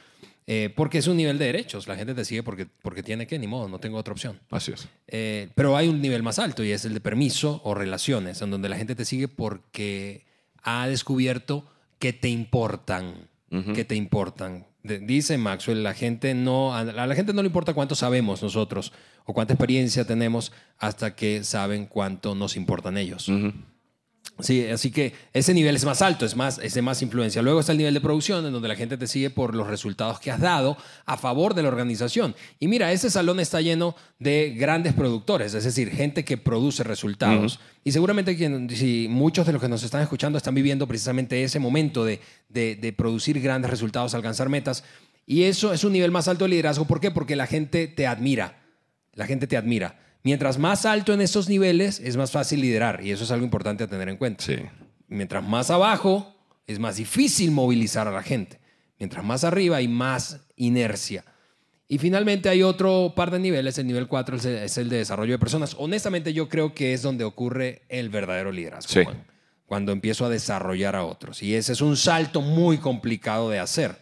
[0.46, 1.86] eh, porque es un nivel de derechos.
[1.86, 4.40] La gente te sigue porque, porque tiene que, ni modo, no tengo otra opción.
[4.50, 4.88] Así es.
[5.08, 8.50] Eh, pero hay un nivel más alto y es el de permiso o relaciones, en
[8.50, 10.24] donde la gente te sigue porque
[10.62, 11.66] ha descubierto
[11.98, 13.28] que te importan,
[13.74, 14.66] que te importan.
[14.82, 18.92] De- dice Maxwell, la gente no, a la gente no le importa cuánto sabemos nosotros
[19.24, 23.28] o cuánta experiencia tenemos hasta que saben cuánto nos importan ellos.
[24.40, 27.42] Sí, así que ese nivel es más alto, es, más, es de más influencia.
[27.42, 30.18] Luego está el nivel de producción, en donde la gente te sigue por los resultados
[30.18, 32.34] que has dado a favor de la organización.
[32.58, 37.60] Y mira, ese salón está lleno de grandes productores, es decir, gente que produce resultados.
[37.84, 41.58] Y seguramente que, si muchos de los que nos están escuchando están viviendo precisamente ese
[41.58, 44.82] momento de, de- de producir grandes resultados, alcanzar metas.
[45.26, 46.86] Y eso es un nivel más alto de liderazgo.
[46.86, 47.10] ¿Por qué?
[47.12, 48.60] Porque la gente te admira.
[49.14, 49.98] La gente te admira.
[50.24, 53.04] Mientras más alto en esos niveles, es más fácil liderar.
[53.04, 54.44] Y eso es algo importante a tener en cuenta.
[54.44, 54.56] Sí.
[55.08, 56.34] Mientras más abajo,
[56.66, 58.60] es más difícil movilizar a la gente.
[58.98, 61.24] Mientras más arriba, hay más inercia.
[61.88, 63.76] Y finalmente hay otro par de niveles.
[63.78, 65.74] El nivel 4 es el- es el de desarrollo de personas.
[65.78, 68.92] Honestamente, yo creo que es donde ocurre el verdadero liderazgo.
[68.92, 69.04] Sí.
[69.04, 69.24] Juan.
[69.66, 71.42] Cuando empiezo a desarrollar a otros.
[71.42, 73.96] Y ese es un salto muy complicado de hacer.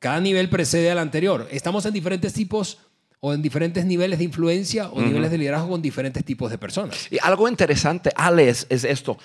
[0.00, 1.46] Cada nivel precede al anterior.
[1.50, 2.78] Estamos en diferentes tipos
[3.26, 7.08] o en diferentes niveles de influencia o niveles de liderazgo con diferentes tipos de personas.
[7.10, 9.16] Y algo interesante, Alex, es esto.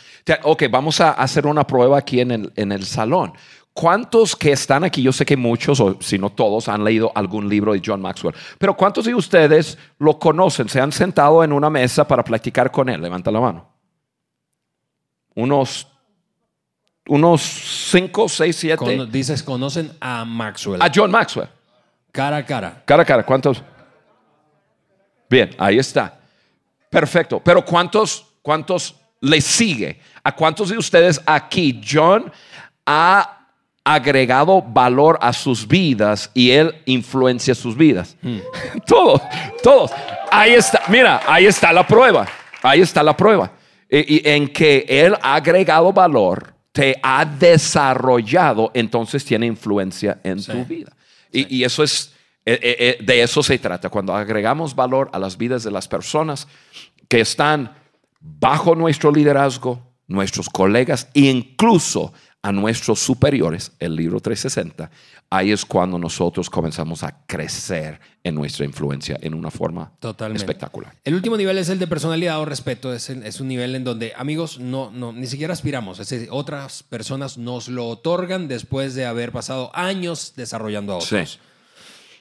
[0.43, 3.33] Ok, vamos a hacer una prueba aquí en el, en el salón.
[3.73, 5.01] ¿Cuántos que están aquí?
[5.01, 8.33] Yo sé que muchos, o si no todos, han leído algún libro de John Maxwell.
[8.57, 10.69] Pero ¿cuántos de ustedes lo conocen?
[10.69, 13.01] ¿Se han sentado en una mesa para platicar con él?
[13.01, 13.67] Levanta la mano.
[15.35, 15.87] Unos,
[17.07, 18.77] unos cinco, seis, siete.
[18.77, 20.81] Cono- dices, conocen a Maxwell.
[20.81, 21.49] A John Maxwell.
[22.13, 22.81] cara a cara.
[22.85, 23.61] Cara a cara, ¿cuántos?
[25.29, 26.19] Bien, ahí está.
[26.89, 27.39] Perfecto.
[27.43, 29.99] Pero ¿cuántos, cuántos le sigue?
[30.23, 32.31] ¿A cuántos de ustedes aquí John
[32.85, 33.35] ha
[33.83, 38.15] agregado valor a sus vidas y él influencia sus vidas?
[38.87, 39.21] todos,
[39.61, 39.91] todos.
[40.31, 42.27] Ahí está, mira, ahí está la prueba.
[42.61, 43.51] Ahí está la prueba.
[43.89, 50.39] Y, y en que él ha agregado valor, te ha desarrollado, entonces tiene influencia en
[50.41, 50.51] Sí.
[50.51, 50.91] tu vida.
[51.31, 52.13] Y, y eso es,
[52.45, 53.89] de eso se trata.
[53.89, 56.47] Cuando agregamos valor a las vidas de las personas
[57.07, 57.73] que están
[58.19, 64.89] bajo nuestro liderazgo, nuestros colegas e incluso a nuestros superiores, el libro 360,
[65.29, 70.41] ahí es cuando nosotros comenzamos a crecer en nuestra influencia en una forma Totalmente.
[70.43, 70.93] espectacular.
[71.03, 72.93] El último nivel es el de personalidad o respeto.
[72.93, 75.99] Es, el- es un nivel en donde, amigos, no, no, ni siquiera aspiramos.
[75.99, 81.29] Es decir, otras personas nos lo otorgan después de haber pasado años desarrollando a otros.
[81.31, 81.39] Sí.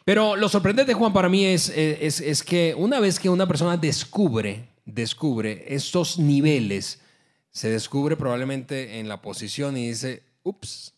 [0.08, 3.46] Pero lo sorprendente, Juan, para mí es, eh, es, es que una vez que una
[3.46, 7.00] persona descubre, descubre estos niveles,
[7.50, 10.94] se descubre probablemente en la posición y dice, ups,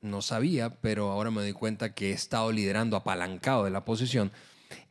[0.00, 4.32] no sabía, pero ahora me doy cuenta que he estado liderando apalancado de la posición.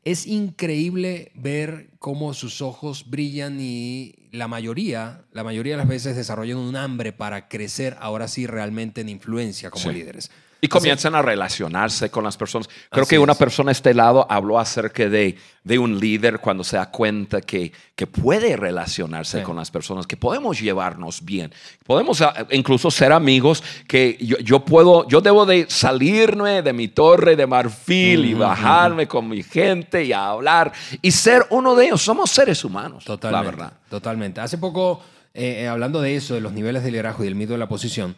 [0.03, 6.15] Es increíble ver cómo sus ojos brillan y la mayoría, la mayoría de las veces
[6.15, 9.91] desarrollan un hambre para crecer ahora sí realmente en influencia como Sí.
[9.91, 10.29] líderes.
[10.61, 12.67] Y comienzan a relacionarse con las personas.
[12.89, 13.37] Creo Así que una es.
[13.37, 17.71] persona a este lado habló acerca de, de un líder cuando se da cuenta que,
[17.95, 19.43] que puede relacionarse Sí.
[19.43, 21.53] con las personas, que podemos llevarnos bien,
[21.85, 26.89] podemos ah, incluso ser amigos, que yo, yo puedo, yo debo de salirme de mi
[26.89, 32.01] torre de marfil y bajarme con mi gente y hablar y ser uno de ellos.
[32.01, 33.45] Somos seres humanos, Totalmente.
[33.45, 33.73] la verdad.
[33.89, 34.41] Totalmente.
[34.41, 35.01] Hace poco,
[35.33, 37.69] eh, eh, hablando de eso, de los niveles de liderazgo y del mito de la
[37.69, 38.15] posición,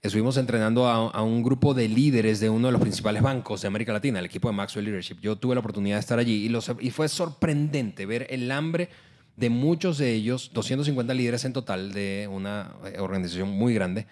[0.00, 3.92] estuvimos entrenando a, un grupo de líderes de uno de los principales bancos de América
[3.92, 5.16] Latina, el equipo de Maxwell Leadership.
[5.20, 8.88] Yo tuve la oportunidad de estar allí y, fue sorprendente ver el hambre
[9.36, 14.06] de muchos de ellos, 250 líderes en total de una eh, organización muy grande,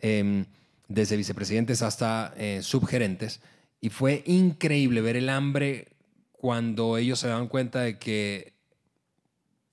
[0.00, 0.44] eh,
[0.88, 3.40] desde vicepresidentes hasta eh, subgerentes.
[3.80, 5.88] Y fue increíble ver el hambre
[6.32, 8.52] cuando ellos se dan cuenta de que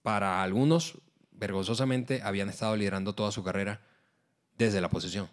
[0.02, 1.00] para algunos,
[1.32, 3.82] vergonzosamente, habían estado liderando toda su carrera
[4.58, 5.28] desde la posición.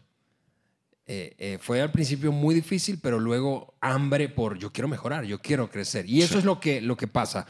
[1.05, 5.41] Eh, eh, fue al principio muy difícil, pero luego hambre por yo quiero mejorar, yo
[5.41, 6.09] quiero crecer.
[6.09, 7.47] Y eso es lo que, lo que pasa.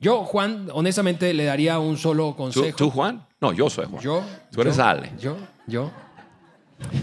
[0.00, 2.76] Yo, Juan, honestamente, le daría un solo ¿Tú, consejo.
[2.76, 3.26] tú, Juan?
[3.40, 4.02] No, yo soy Juan.
[4.02, 4.24] Yo.
[4.50, 5.12] Tú eres yo, Ale.
[5.18, 5.90] Yo, yo.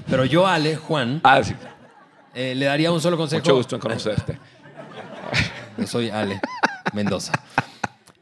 [0.10, 1.54] Pero yo, Ale, Juan, Ah, sí.
[2.34, 3.42] eh, le daría un solo consejo.
[3.42, 4.38] Mucho gusto en conocerte.
[5.78, 6.40] Yo soy Ale
[6.94, 7.32] Mendoza.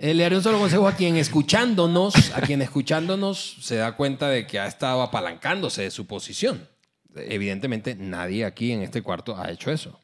[0.04, 4.30] Eh, le daré un solo consejo a quien escuchándonos, a quien escuchándonos se da cuenta
[4.30, 6.68] de que ha estado apalancándose de su posición.
[7.14, 10.00] Evidentemente, nadie aquí en este cuarto ha hecho eso.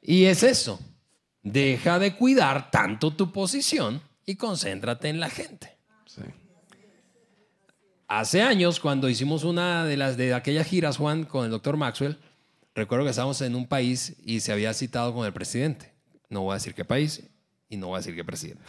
[0.00, 0.80] Y es eso.
[1.42, 5.76] Deja de cuidar tanto tu posición y concéntrate en la gente.
[6.06, 6.22] Sí.
[8.08, 12.18] Hace años, cuando hicimos una de las de aquellas giras, Juan, con el doctor Maxwell,
[12.74, 15.93] recuerdo que estábamos en un país y se había citado con el presidente.
[16.28, 17.22] No voy a decir qué país
[17.68, 18.62] y no voy a decir qué presidente.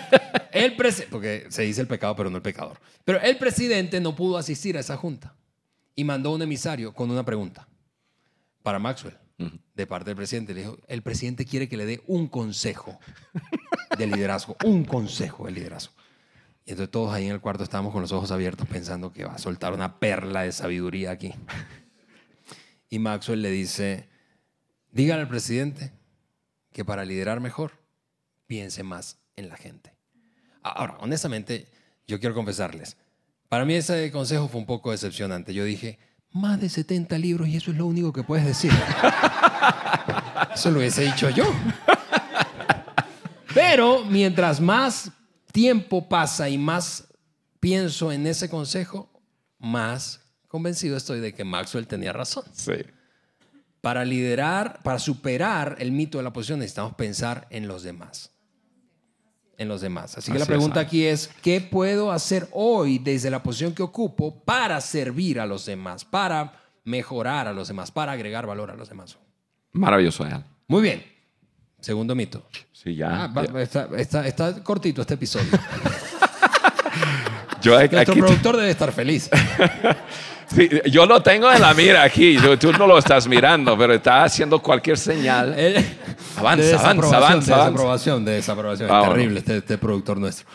[0.52, 2.78] el presi- porque se dice el pecado, pero no el pecador.
[3.04, 5.34] Pero el presidente no pudo asistir a esa junta
[5.94, 7.68] y mandó un emisario con una pregunta
[8.62, 9.16] para Maxwell
[9.74, 10.54] de parte del presidente.
[10.54, 12.98] Le dijo, el presidente quiere que le dé un consejo
[13.98, 15.92] de liderazgo, un consejo de liderazgo.
[16.64, 19.34] Y entonces todos ahí en el cuarto estábamos con los ojos abiertos pensando que va
[19.34, 21.32] a soltar una perla de sabiduría aquí.
[22.88, 24.08] Y Maxwell le dice,
[24.90, 25.92] dígale al presidente
[26.76, 27.72] que para liderar mejor,
[28.46, 29.94] piense más en la gente.
[30.62, 31.68] Ahora, honestamente,
[32.06, 32.98] yo quiero confesarles,
[33.48, 35.54] para mí ese consejo fue un poco decepcionante.
[35.54, 35.98] Yo dije,
[36.32, 38.70] más de 70 libros y eso es lo único que puedes decir.
[40.54, 41.44] Eso lo hubiese dicho yo.
[43.54, 45.10] Pero mientras más
[45.52, 47.08] tiempo pasa y más
[47.58, 49.10] pienso en ese consejo,
[49.58, 52.44] más convencido estoy de que Maxwell tenía razón.
[52.52, 52.72] Sí.
[53.80, 58.32] Para liderar, para superar el mito de la posición, necesitamos pensar en los demás.
[59.58, 60.18] En los demás.
[60.18, 64.42] Así que la pregunta aquí es, ¿qué puedo hacer hoy desde la posición que ocupo
[64.44, 66.52] para servir a los demás, para
[66.84, 69.16] mejorar a los demás, para agregar valor a los demás?
[69.72, 70.44] Maravilloso, Al.
[70.68, 71.04] Muy bien.
[71.80, 72.46] Segundo mito.
[72.72, 73.24] Sí, ya.
[73.24, 73.60] Ah, va- ya.
[73.62, 75.46] está, está- está cortito este episodio.
[77.66, 79.28] Yo, aquí- Nuestro productor debe estar feliz.
[80.54, 82.36] sí, yo lo tengo en la mira aquí.
[82.60, 85.54] Tú, no lo estás mirando, pero está haciendo cualquier señal.
[86.36, 88.88] Avanza, de avanza, avanza, De desaprobación, de desaprobación.
[88.90, 89.14] Ah, es bueno.
[89.14, 90.46] terrible este, este productor nuestro.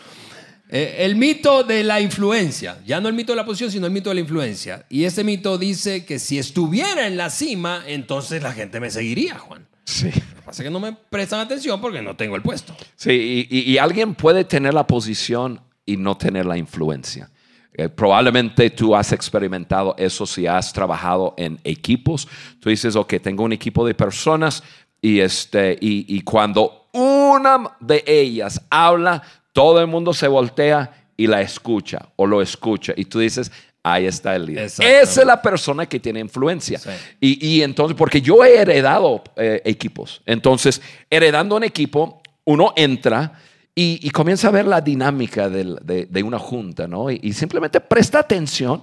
[0.74, 2.78] Eh, el mito de la influencia.
[2.86, 4.86] Ya no el mito de la posición, sino el mito de la influencia.
[4.88, 9.38] Y este mito dice que si estuviera en la cima, entonces la gente me seguiría,
[9.38, 9.66] Juan.
[9.84, 10.06] Sí.
[10.06, 12.74] Lo que pasa es que no me prestan atención porque no tengo el puesto.
[12.96, 17.30] Sí, y, y- y alguien puede tener la posición y no tener la influencia.
[17.74, 22.28] Eh, probablemente tú has experimentado eso si has trabajado en equipos.
[22.60, 24.62] Tú dices, ok, tengo un equipo de personas
[25.00, 31.26] y, este, y, y cuando una de ellas habla, todo el mundo se voltea y
[31.26, 32.92] la escucha o lo escucha.
[32.96, 33.50] Y tú dices,
[33.82, 34.64] ahí está el líder.
[34.64, 36.78] Esa es la persona que tiene influencia.
[36.78, 36.90] Sí.
[37.20, 40.20] Y, y entonces, porque yo he heredado eh, equipos.
[40.26, 43.40] Entonces, heredando un equipo, uno entra
[43.74, 47.10] y, y comienza a ver la dinámica del- de, de una junta, ¿no?
[47.10, 48.82] Y, y simplemente presta atención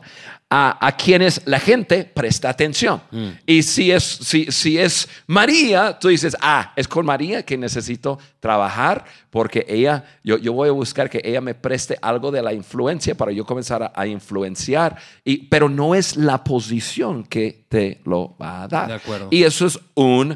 [0.49, 2.99] a, a quienes la gente presta atención.
[3.45, 8.17] Y si es, si, si es María, tú dices, ah, es con María que necesito
[8.39, 12.51] trabajar porque ella, yo, yo voy a buscar que ella me preste algo de la
[12.51, 14.97] influencia para yo comenzar a, a influenciar.
[15.23, 18.87] Y, pero no es la posición que te lo va a dar.
[18.87, 19.27] De acuerdo.
[19.29, 20.35] Y eso es un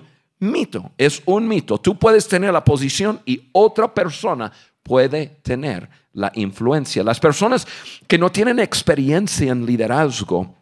[0.52, 1.78] mito, es un mito.
[1.78, 4.52] Tú puedes tener la posición y otra persona
[4.84, 7.04] puede tener la influencia.
[7.04, 7.68] Las personas
[8.08, 10.56] que no tienen experiencia en liderazgo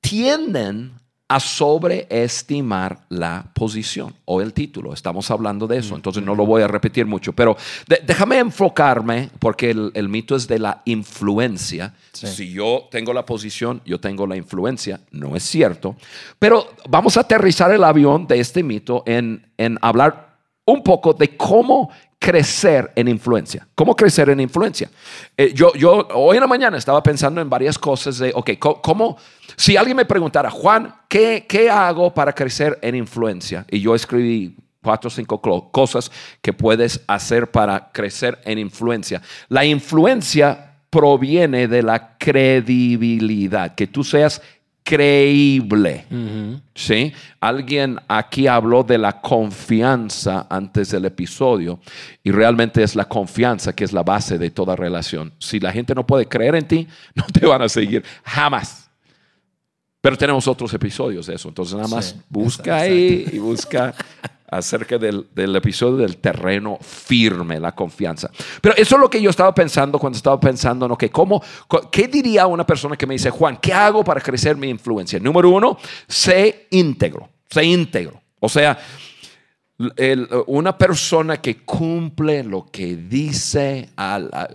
[0.00, 0.99] tienden
[1.32, 4.92] a sobreestimar la posición o el título.
[4.92, 9.30] Estamos hablando de eso, entonces no lo voy a repetir mucho, pero de- déjame enfocarme
[9.38, 11.94] porque el, el mito es de la influencia.
[12.12, 12.26] Sí.
[12.26, 15.94] Si yo tengo la posición, yo tengo la influencia, no es cierto,
[16.38, 20.36] pero vamos a aterrizar el avión de este mito en, en hablar
[20.66, 21.90] un poco de cómo
[22.20, 23.66] crecer en influencia.
[23.74, 24.90] ¿Cómo crecer en influencia?
[25.36, 28.50] Eh, yo, yo hoy en la mañana estaba pensando en varias cosas de, ok,
[28.82, 29.16] ¿cómo?
[29.56, 33.64] Si alguien me preguntara, Juan, ¿qué, qué hago para crecer en influencia?
[33.70, 35.40] Y yo escribí cuatro o cinco
[35.72, 36.12] cosas
[36.42, 39.22] que puedes hacer para crecer en influencia.
[39.48, 44.42] La influencia proviene de la credibilidad, que tú seas
[44.90, 46.04] creíble.
[46.74, 47.12] ¿Sí?
[47.38, 51.78] Alguien aquí habló de la confianza antes del episodio
[52.24, 55.32] y realmente es la confianza que es la base de toda relación.
[55.38, 58.79] Si la gente no puede creer en ti, no te van a seguir jamás.
[60.00, 62.82] Pero tenemos otros episodios de eso, entonces nada más Sí, busca exacto.
[62.94, 63.94] ahí y busca
[64.50, 68.30] acerca del, del episodio del terreno firme, la confianza.
[68.62, 71.42] Pero eso es lo que yo estaba pensando cuando estaba pensando en, ok, ¿cómo,
[71.92, 75.20] ¿qué diría una persona que me dice, Juan, ¿qué hago para crecer mi influencia?
[75.20, 75.76] Número uno,
[76.08, 78.20] sé íntegro, sé íntegro.
[78.40, 78.76] O sea,
[79.96, 84.48] el- una persona que cumple lo que dice, al- a-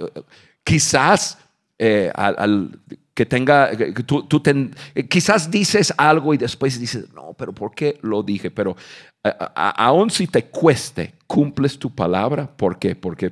[0.63, 1.37] quizás
[1.77, 2.79] eh, al, al-
[3.15, 3.71] que tenga,
[4.05, 4.75] tú, tú ten-
[5.09, 8.51] quizás dices algo y después dices, no, pero ¿por qué lo dije?
[8.51, 8.75] Pero
[9.23, 12.45] a- a- aun si te cueste, cumples tu palabra.
[12.55, 12.93] ¿Por qué?
[12.95, 13.31] Porque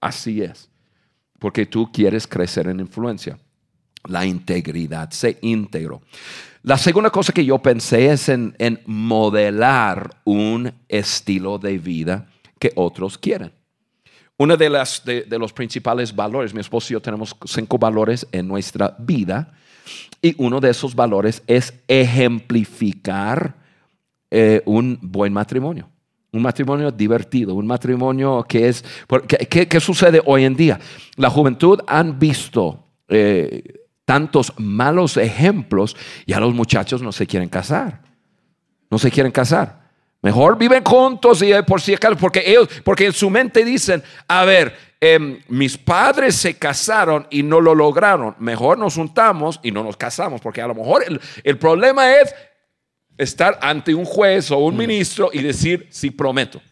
[0.00, 0.68] así es.
[1.38, 3.38] Porque tú quieres crecer en influencia.
[4.06, 6.02] La integridad, sé íntegro.
[6.62, 12.28] La segunda cosa que yo pensé es en, en modelar un estilo de vida
[12.58, 13.52] que otros quieren.
[14.42, 18.96] Uno de, las, los principales valores, mi esposo y yo tenemos cinco valores en nuestra
[18.98, 19.52] vida
[20.20, 23.54] y uno de esos valores es ejemplificar
[24.32, 25.88] eh, un buen matrimonio.
[26.32, 28.84] Un matrimonio divertido, un matrimonio que es...
[29.06, 30.80] porque- ¿Qué, qué sucede hoy en día?
[31.14, 33.62] La juventud han visto eh,
[34.04, 35.94] tantos malos ejemplos
[36.26, 38.02] y a los muchachos no se quieren casar.
[38.90, 39.81] No se quieren casar.
[40.22, 44.02] Mejor viven juntos y eh, por si acaso, porque ellos, porque en su mente dicen,
[44.28, 48.36] a ver, em, mis padres se casaron y no lo lograron.
[48.38, 52.32] Mejor nos juntamos y no nos casamos, porque a lo mejor el, el problema es
[53.18, 56.62] estar ante un juez o un ministro y decir, sí, prometo.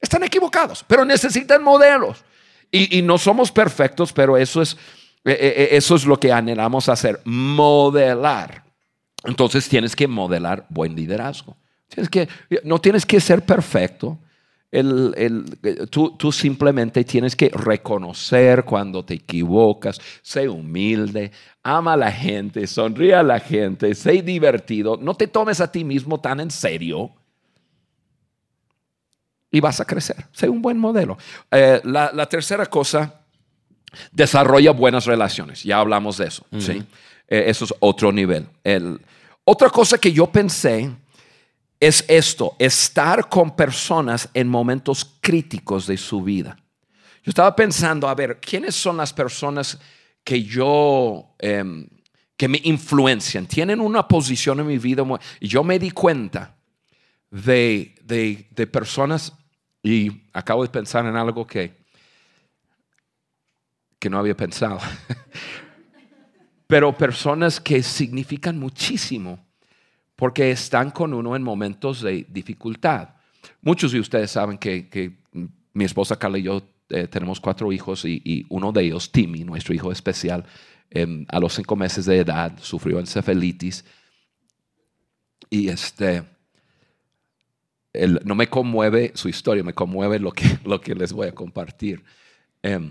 [0.00, 2.24] Están equivocados, pero necesitan modelos.
[2.70, 4.76] Y, y no somos perfectos, pero eso es,
[5.24, 8.64] eh, eh, eso es lo que anhelamos hacer, modelar.
[9.24, 11.56] Entonces tienes que modelar buen liderazgo.
[11.88, 12.28] Tienes que,
[12.64, 14.18] no tienes que ser perfecto.
[14.70, 21.32] El- el- tú, tú simplemente tienes que reconocer cuando te equivocas, sé humilde,
[21.62, 25.84] ama a la gente, sonríe a la gente, sé divertido, no te tomes a ti
[25.84, 27.10] mismo tan en serio
[29.50, 30.26] y vas a crecer.
[30.32, 31.16] Sé un buen modelo.
[31.50, 33.22] Eh, la, la tercera cosa,
[34.12, 35.62] desarrolla buenas relaciones.
[35.62, 36.44] Ya hablamos de eso.
[36.58, 36.82] ¿sí?
[37.26, 38.46] Eh, eso es otro nivel.
[38.62, 39.00] El-
[39.44, 40.90] otra cosa que yo pensé
[41.80, 46.56] es esto, estar con personas en momentos críticos de su vida.
[47.22, 49.78] Yo estaba pensando, a ver, ¿quiénes son las personas
[50.24, 51.88] que yo, em,
[52.36, 53.46] que me influencian?
[53.46, 55.04] Tienen una posición en mi vida.
[55.40, 56.56] Y yo me di cuenta
[57.30, 59.32] de, de, de personas,
[59.82, 61.76] y acabo de pensar en algo que,
[63.98, 64.80] que no había pensado,
[66.66, 69.47] pero personas que significan muchísimo
[70.18, 73.10] porque están con uno en momentos de dificultad.
[73.62, 75.12] Muchos de ustedes saben que, que
[75.72, 79.44] mi esposa Carla y yo eh, tenemos cuatro hijos y, y uno de ellos, Timmy,
[79.44, 80.44] nuestro hijo especial,
[80.90, 83.84] em, a los cinco meses de edad sufrió encefalitis
[85.50, 86.24] y este,
[87.92, 91.32] el- no me conmueve su historia, me conmueve lo que, lo que les voy a
[91.32, 92.02] compartir.
[92.64, 92.90] Em,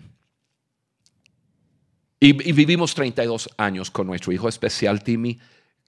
[2.22, 5.38] y, y vivimos 32 años con nuestro hijo especial, Timmy,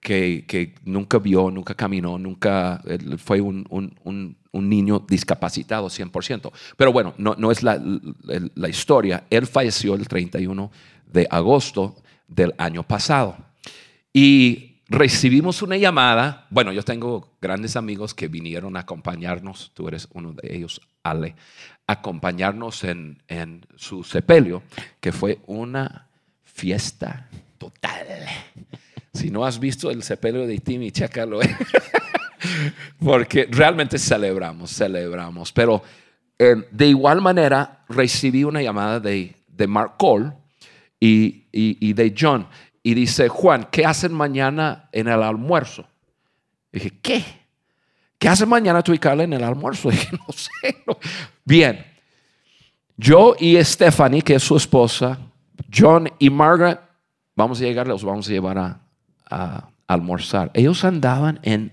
[0.00, 2.82] que, que nunca vio, nunca caminó, nunca
[3.18, 6.50] fue un, un- un- un niño discapacitado 100%.
[6.76, 9.24] Pero bueno, no, no es la, la- la historia.
[9.30, 10.70] Él falleció el 31
[11.06, 11.96] de agosto
[12.26, 13.36] del año pasado.
[14.12, 16.46] Y recibimos una llamada.
[16.50, 19.70] Bueno, yo tengo grandes amigos que vinieron a acompañarnos.
[19.74, 21.36] Tú eres uno de ellos, Ale.
[21.86, 24.62] Acompañarnos en, en su sepelio,
[25.00, 26.08] que fue una
[26.44, 27.28] fiesta
[27.58, 28.06] total.
[29.20, 31.42] Si no has visto el sepelio de Timmy, chécalo.
[31.42, 31.54] ¿eh?
[32.98, 35.52] Porque realmente celebramos, celebramos.
[35.52, 35.82] Pero
[36.38, 40.32] eh, de igual manera recibí una llamada de, de Mark Cole
[40.98, 42.46] y, y- de John.
[42.82, 45.86] Y dice, Juan, ¿qué hacen mañana en el almuerzo?
[46.72, 47.22] dije, ¿qué?
[48.18, 49.90] ¿Qué hacen mañana tú y Carla en el almuerzo?
[49.90, 50.76] dije, no sé.
[50.86, 50.96] no".
[51.44, 51.84] Bien.
[52.96, 55.18] Yo y Stephanie, que es su esposa,
[55.74, 56.80] John y Margaret,
[57.36, 58.80] vamos a llegar, los vamos a llevar a,
[59.30, 60.50] a almorzar.
[60.54, 61.72] Ellos andaban en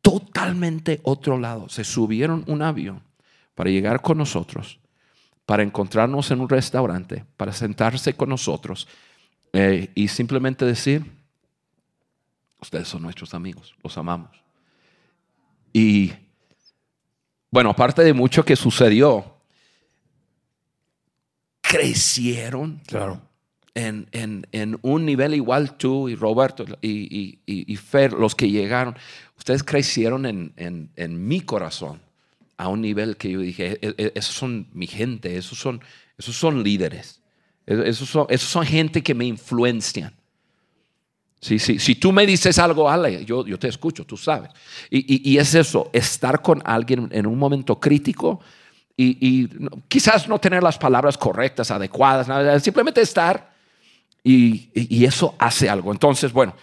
[0.00, 1.68] totalmente otro lado.
[1.68, 3.02] Se subieron un avión
[3.54, 4.80] para llegar con nosotros,
[5.46, 8.88] para encontrarnos en un restaurante, para sentarse con nosotros
[9.52, 11.04] eh, y simplemente decir,
[12.60, 14.30] ustedes son nuestros amigos, los amamos.
[15.72, 16.12] Y
[17.50, 19.34] bueno, aparte de mucho que sucedió,
[21.60, 23.20] crecieron Claro.
[23.74, 28.34] En, en- en un nivel igual tú y Roberto y, y- y- y Fer, los
[28.34, 28.96] que llegaron,
[29.36, 32.00] ustedes crecieron en, en- en mi corazón
[32.56, 35.80] a un nivel que yo dije, "E- e- esos son mi gente, esos son,
[36.16, 37.20] esos son líderes,
[37.66, 40.12] E- esos son, esos son gente que me influencian.
[41.40, 41.78] Sí, sí.
[41.78, 44.50] Si tú me dices algo, Ale, yo, yo te escucho, tú sabes.
[44.88, 48.40] Y, y, es eso, estar con alguien en un momento crítico
[48.96, 49.48] y, y
[49.88, 53.53] quizás no tener las palabras correctas, adecuadas, simplemente estar
[54.24, 55.92] y, y eso hace algo.
[55.92, 56.54] Entonces, bueno,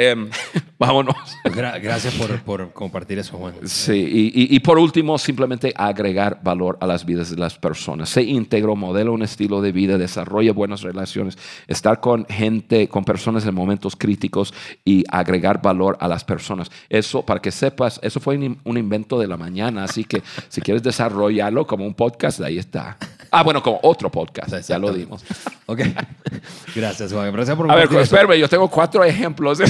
[0.00, 0.30] Em,
[0.78, 1.14] vámonos.
[1.44, 3.52] gracias por, por, compartir eso, Juan.
[3.66, 8.08] Sí, y, y, por último, simplemente agregar valor a las vidas de las personas.
[8.08, 13.44] Se íntegro, modela un estilo de vida, desarrolla buenas relaciones, estar con gente, con personas
[13.44, 14.54] en momentos críticos
[14.86, 16.70] y agregar valor a las personas.
[16.88, 20.82] Eso, para que sepas, eso fue un invento de la mañana, así que si quieres
[20.82, 22.96] desarrollarlo como un podcast, ahí está.
[23.30, 25.24] Ah, bueno, como otro podcast, ya lo dimos.
[25.66, 25.80] Ok.
[26.74, 27.32] Gracias, Juan.
[27.32, 29.58] Gracias por A ver, espérame, yo tengo cuatro ejemplos.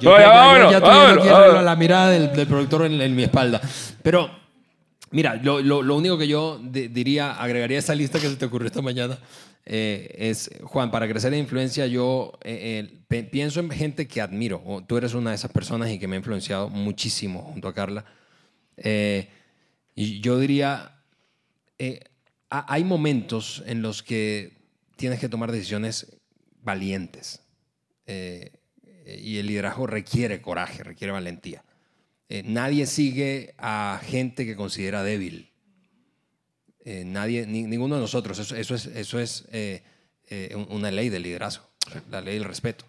[0.00, 3.60] yo, ya, ya, la mirada del, productor en, mi espalda.
[4.00, 4.30] Pero,
[5.10, 8.68] mira, lo, lo, único que yo diría, agregaría a esa lista que se te ocurrió
[8.68, 9.18] esta mañana,
[9.66, 12.88] eh, es, Juan, para crecer en influencia, yo eh,
[13.32, 14.62] pienso en gente que admiro.
[14.86, 18.04] tú eres una de esas personas y que me ha influenciado muchísimo junto a Carla.
[18.76, 19.28] Eh,
[19.94, 21.00] y yo diría,
[21.78, 22.00] eh,
[22.48, 24.52] hay momentos en los que
[24.96, 26.18] tienes que tomar decisiones
[26.62, 27.40] valientes.
[28.06, 28.52] Eh,
[29.06, 31.64] y el liderazgo requiere coraje, requiere valentía.
[32.28, 35.50] Eh, nadie sigue a gente que considera débil.
[36.84, 38.38] nadie, ninguno de nosotros.
[38.38, 39.46] Eso, es, eso es
[40.68, 41.68] una ley del liderazgo,
[42.10, 42.84] la ley del respeto.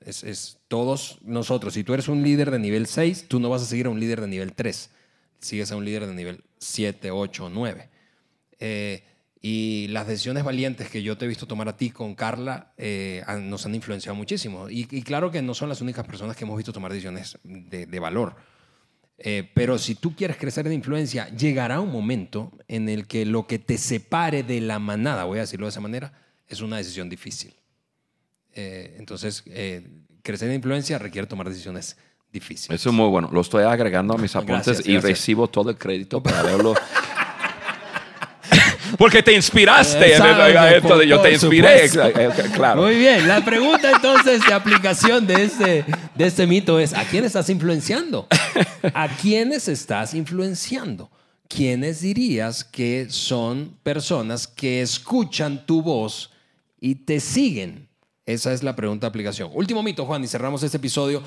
[0.00, 1.74] Es, es, todos nosotros.
[1.74, 4.00] Si tú eres un líder de nivel 6, tú no vas a seguir a un
[4.00, 4.90] líder de nivel 3
[5.44, 7.90] sigues a un líder de nivel 7, 8, 9.
[9.40, 13.22] y las decisiones valientes que yo te he visto tomar a ti con Carla eh,
[13.42, 14.70] nos han influenciado muchísimo.
[14.70, 18.36] Y, claro que no son las únicas personas que hemos visto tomar decisiones de, valor.
[19.18, 23.46] Eh, pero si tú quieres crecer en influencia, llegará un momento en el que lo
[23.46, 26.12] que te separe de la manada, voy a decirlo de esa manera,
[26.48, 27.54] es una decisión difícil.
[28.54, 29.44] Eh, entonces,
[30.22, 31.98] crecer en influencia requiere tomar decisiones
[32.34, 32.74] difícil.
[32.74, 33.30] Eso es muy bueno.
[33.32, 36.74] Lo estoy agregando a mis apuntes y recibo todo el crédito para verlo.
[38.98, 40.12] Porque te inspiraste.
[40.12, 41.88] Esto de yo te inspiré.
[42.54, 42.82] Claro.
[42.82, 43.26] Muy bien.
[43.26, 48.28] La pregunta entonces de aplicación de este, de este mito es: ¿a quién estás influenciando?
[48.92, 51.10] ¿A quiénes estás influenciando?
[51.48, 56.30] ¿Quiénes dirías que son personas que escuchan tu voz
[56.80, 57.88] y te siguen?
[58.26, 59.50] Esa es la pregunta de aplicación.
[59.52, 61.22] Último mito, Juan, y cerramos este episodio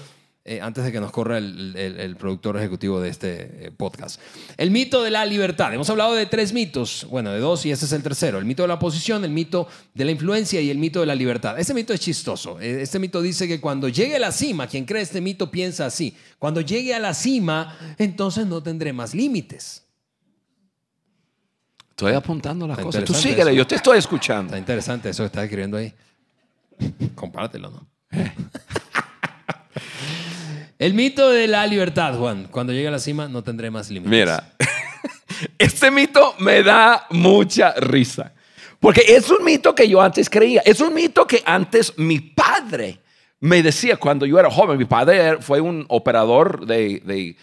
[0.50, 4.22] eh, antes de que nos corra el, productor ejecutivo de este eh, podcast.
[4.56, 5.74] El mito de la libertad.
[5.74, 8.38] Hemos hablado de tres mitos, bueno, de dos y ese es el tercero.
[8.38, 11.16] El mito de la oposición, el mito de la influencia y el mito de la
[11.16, 11.60] libertad.
[11.60, 12.62] Este mito es chistoso.
[12.62, 15.86] Eh, este mito dice que cuando llegue a la cima, quien cree este mito piensa
[15.86, 16.16] así.
[16.40, 19.84] Cuando llegue a la cima, entonces no tendré más límites.
[21.90, 23.04] Estoy apuntando las cosas.
[23.04, 24.46] Tú síguele, yo te estoy escuchando.
[24.46, 25.94] Está interesante eso que estás escribiendo ahí.
[27.16, 27.86] Compártelo, ¿no?
[30.80, 32.48] El mito de la libertad, Juan.
[32.52, 34.12] Cuando llegue a la cima no tendré más límites.
[34.12, 34.54] Mira,
[35.58, 38.34] este mito me da mucha risa.
[38.80, 40.62] Porque es un mito que yo antes creía.
[40.64, 43.00] Es un mito que antes mi padre
[43.40, 44.78] me decía cuando yo era joven.
[44.78, 47.36] Mi padre fue un operador de,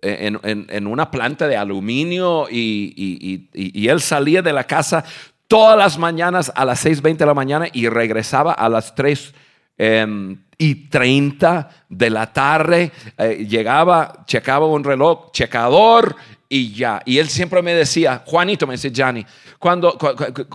[0.00, 5.04] en, una planta de aluminio y, él salía de la casa
[5.48, 9.34] todas las mañanas a las 6.20 de la mañana y regresaba a las 3
[9.78, 16.16] Em, y 30 de la tarde eh, llegaba, checaba un reloj, checador
[16.48, 17.02] y ya.
[17.04, 19.26] Y él siempre me decía, Juanito, me dice Gianni,
[19.58, 19.98] cuando,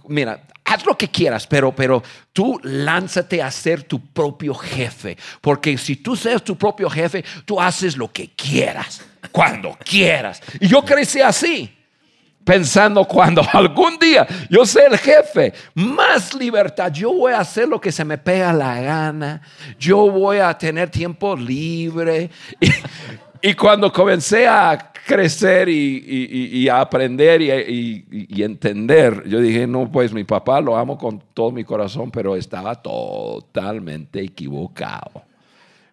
[0.08, 2.02] mira, haz lo que quieras, pero, pero
[2.34, 5.18] tú lánzate a ser tu propio jefe.
[5.40, 10.42] Porque si tú seas tu propio jefe, tú haces lo que quieras, cuando quieras.
[10.60, 11.81] Y yo crecí así
[12.44, 17.80] pensando cuando algún día yo sea el jefe, más libertad, yo voy a hacer lo
[17.80, 19.42] que se me pega la gana,
[19.80, 22.30] yo voy a tener tiempo libre.
[23.44, 30.24] Y, cuando comencé a crecer y, a aprender y, entender, yo dije, no, pues mi
[30.24, 35.24] papá lo amo con todo mi corazón, pero estaba totalmente equivocado.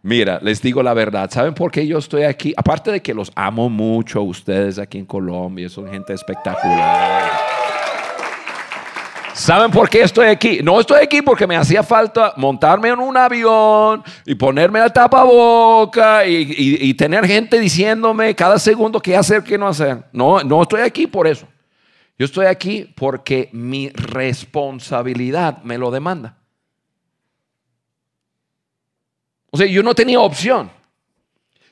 [0.03, 1.31] Mira, les digo la verdad.
[1.31, 2.55] ¿Saben por qué yo estoy aquí?
[2.57, 7.31] Aparte de que los amo mucho a ustedes aquí en Colombia, son gente espectacular.
[9.35, 10.61] ¿Saben por qué estoy aquí?
[10.65, 16.27] No estoy aquí porque me hacía falta montarme en un avión y ponerme la tapaboca
[16.27, 20.03] y, y, tener gente diciéndome cada segundo qué hacer, qué no hacer.
[20.13, 21.47] No, no estoy aquí por eso.
[22.19, 26.38] Yo estoy aquí porque mi responsabilidad me lo demanda.
[29.51, 30.71] O sea, yo no tenía opción.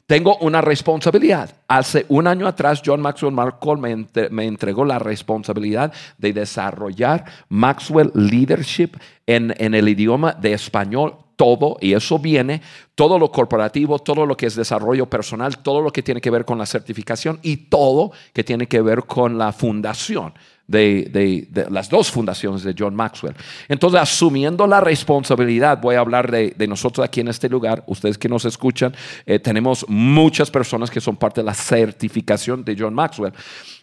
[0.07, 1.51] tengo una responsabilidad.
[1.67, 8.13] Hace un año atrás, John Maxwell Markle me, me entregó la responsabilidad de desarrollar Maxwell
[8.15, 8.97] Leadership
[9.27, 12.63] en, en el idioma de español todo, y eso viene,
[12.95, 16.45] todo lo corporativo, todo lo que es desarrollo personal, todo lo que tiene que ver
[16.45, 20.33] con la certificación y todo que tiene que ver con la fundación
[20.67, 23.35] de, de- las dos fundaciones de John Maxwell.
[23.69, 28.19] Entonces, asumiendo la responsabilidad, voy a hablar de, de nosotros aquí en este lugar, ustedes
[28.19, 28.95] que nos escuchan,
[29.27, 33.33] eh, tenemos muchas personas que son parte de la certificación de John Maxwell.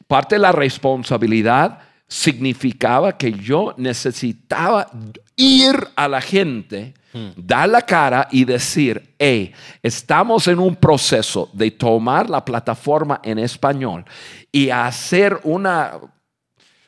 [0.08, 4.88] Parte de la responsabilidad significaba que yo necesitaba
[5.36, 6.94] ir a la gente,
[7.36, 9.52] dar la cara y decir, hey,
[9.82, 14.04] estamos en un proceso de tomar la plataforma en español
[14.52, 15.94] y hacer una,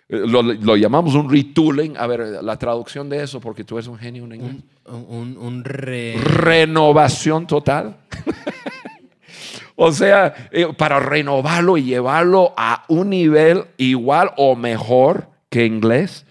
[0.07, 3.97] lo, lo llamamos un retooling, a ver, la traducción de eso, porque tú eres un
[3.97, 4.55] genio en inglés.
[4.87, 7.97] Un, un- un re- Renovación total.
[9.75, 16.25] O sea, eh, para renovarlo y llevarlo a un nivel igual o mejor que inglés.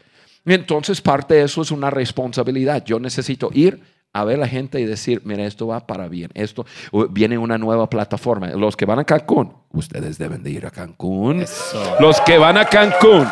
[0.47, 2.85] Entonces, parte de eso es una responsabilidad.
[2.85, 3.81] Yo necesito ir
[4.13, 6.31] a ver a la gente y decir, mira, esto va para bien.
[6.35, 6.65] Esto
[7.11, 8.49] viene una nueva plataforma.
[8.49, 11.41] Los que van a Cancún, ustedes deben de ir a Cancún.
[11.41, 11.97] Eso.
[12.01, 13.27] Los que van a Cancún.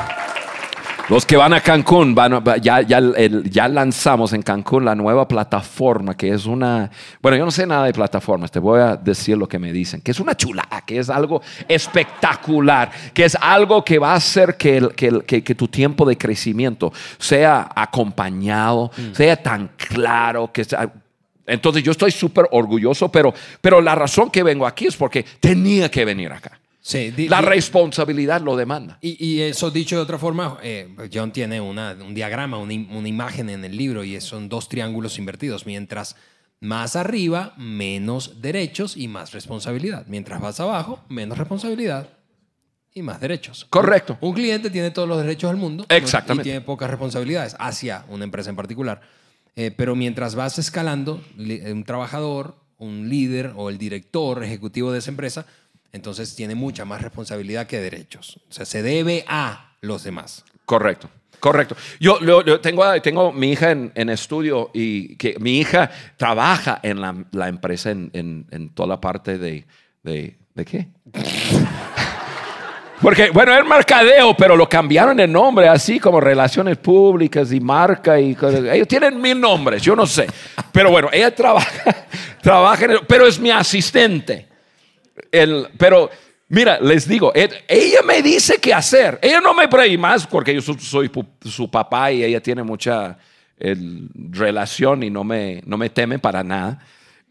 [1.13, 4.95] Los que van a Cancún, van a- ya, ya, el- ya lanzamos en Cancún la
[4.95, 6.91] nueva plataforma, que es una,
[7.21, 10.01] bueno, yo no sé nada de plataformas, te voy a decir lo que me dicen,
[10.01, 14.57] que es una chulada, que es algo espectacular, que es algo que va a hacer
[14.57, 20.51] que, el- que el- que- que tu tiempo de crecimiento sea acompañado, sea tan claro,
[20.51, 20.91] que sea-
[21.47, 25.91] entonces yo estoy súper orgulloso, pero, pero la razón que vengo aquí es porque tenía
[25.91, 26.59] que venir acá.
[26.85, 28.99] Sí, di- La responsabilidad lo demanda.
[29.01, 33.09] Y, y eso dicho de otra forma, eh, John tiene una- un diagrama, una, una
[33.09, 35.65] imagen en el libro y son dos triángulos invertidos.
[35.65, 36.17] Mientras
[36.61, 40.07] más arriba, menos derechos y más responsabilidad.
[40.09, 42.09] Mientras vas abajo, menos responsabilidad
[42.93, 43.65] y más derechos.
[43.71, 44.19] Correcto.
[44.21, 45.87] Un cliente tiene todos los derechos del mundo.
[45.89, 46.49] Exactamente.
[46.49, 49.01] y tiene pocas responsabilidades hacia una empresa en particular.
[49.55, 55.11] Eh, pero mientras vas escalando, un trabajador, un líder o el director ejecutivo de esa
[55.11, 55.47] empresa,
[55.93, 58.41] entonces tiene mucha más responsabilidad que derechos.
[58.49, 60.45] O sea, se debe a los demás.
[60.65, 61.09] Correcto.
[61.41, 61.75] Correcto.
[61.99, 66.79] Yo, yo- yo tengo, tengo mi hija en, en estudio y que mi hija trabaja
[66.85, 69.67] en la, la empresa en, en- en toda la parte de,
[70.05, 70.87] de, ¿de qué?
[73.01, 78.21] Porque, bueno, es mercadeo, pero lo cambiaron el nombre, así como relaciones públicas y marca
[78.21, 78.63] y cosas.
[78.73, 80.29] Ellos tienen mil nombres, yo no sé.
[80.71, 82.07] Pero bueno, ella trabaja,
[82.41, 84.47] trabaja en el- pero es mi asistente.
[85.31, 86.11] El, pero
[86.49, 89.19] mira, les digo, ella me dice qué hacer.
[89.23, 91.11] Ella no me pregunta más porque yo so- soy
[91.45, 93.19] su papá y ella tiene mucha
[93.59, 96.79] el, relación y no me, no me teme para nada.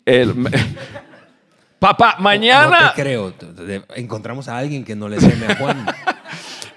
[0.06, 0.34] El-
[1.80, 2.80] papá, mañana...
[2.82, 3.34] No te creo.
[3.96, 5.86] Encontramos a alguien que no le teme a Juan.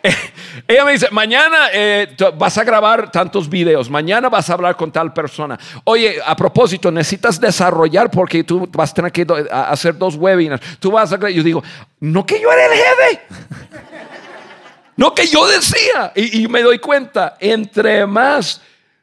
[0.69, 4.93] Ella me dice, mañana eh, vas a grabar tantos videos, mañana vas a hablar con
[4.93, 5.59] tal persona.
[5.85, 10.79] Oye, a propósito, necesitas desarrollar porque tú vas a tener que a- hacer dos webinars.
[10.79, 11.31] Tú vas a...
[11.31, 11.63] Yo digo,
[12.01, 13.23] no que yo era el jefe.
[14.97, 16.13] No que yo decía.
[16.15, 18.61] Y me doy cuenta, entre más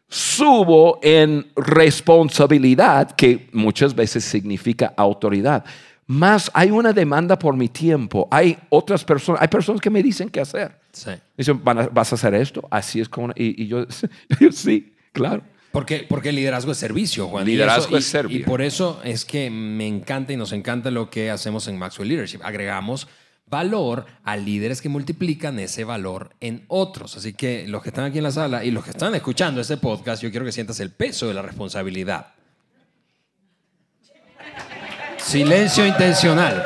[0.08, 5.66] subo en responsabilidad, que muchas veces significa autoridad,
[6.08, 8.28] más hay una demanda por mi tiempo.
[8.32, 10.78] Hay otras personas, hay personas que me dicen qué hacer.
[10.92, 11.12] Sí.
[11.38, 12.68] Dicen, "Van a- ¿vas a hacer esto?
[12.70, 13.32] Así es como...
[13.36, 13.86] Y, y yo,
[14.40, 15.42] yo, sí, claro.
[15.72, 17.48] Porque, porque el liderazgo es servicio, Juan.
[17.48, 18.42] Y Liderazgo eso- es y- servir.
[18.42, 22.10] Y por eso es que me encanta y nos encanta lo que hacemos en Maxwell
[22.10, 22.40] Leadership.
[22.44, 23.08] Agregamos
[23.48, 27.16] valor a líderes que multiplican ese valor en otros.
[27.18, 29.78] Así que los que están aquí en la sala y los que están escuchando este
[29.78, 32.34] podcast, yo quiero que sientas el peso de la responsabilidad.
[35.24, 36.64] Silencio intencional.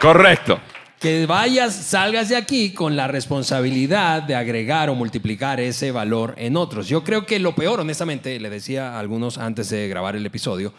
[0.00, 0.60] Correcto.
[1.00, 6.56] Que vayas, salgas de aquí con la responsabilidad de agregar o multiplicar ese valor en
[6.56, 6.88] otros.
[6.88, 10.72] Yo creo que lo peor, honestamente, le decía a algunos antes de grabar el episodio,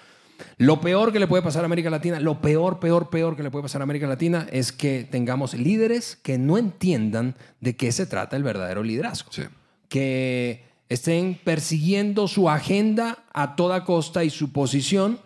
[0.57, 3.51] lo peor que le puede pasar a América Latina, lo peor, peor, peor que le
[3.51, 8.05] puede pasar a América Latina es que tengamos líderes que no entiendan de qué se
[8.05, 9.31] trata el verdadero liderazgo.
[9.31, 9.43] Sí.
[9.89, 15.19] Que estén persiguiendo su agenda a toda costa y su posición,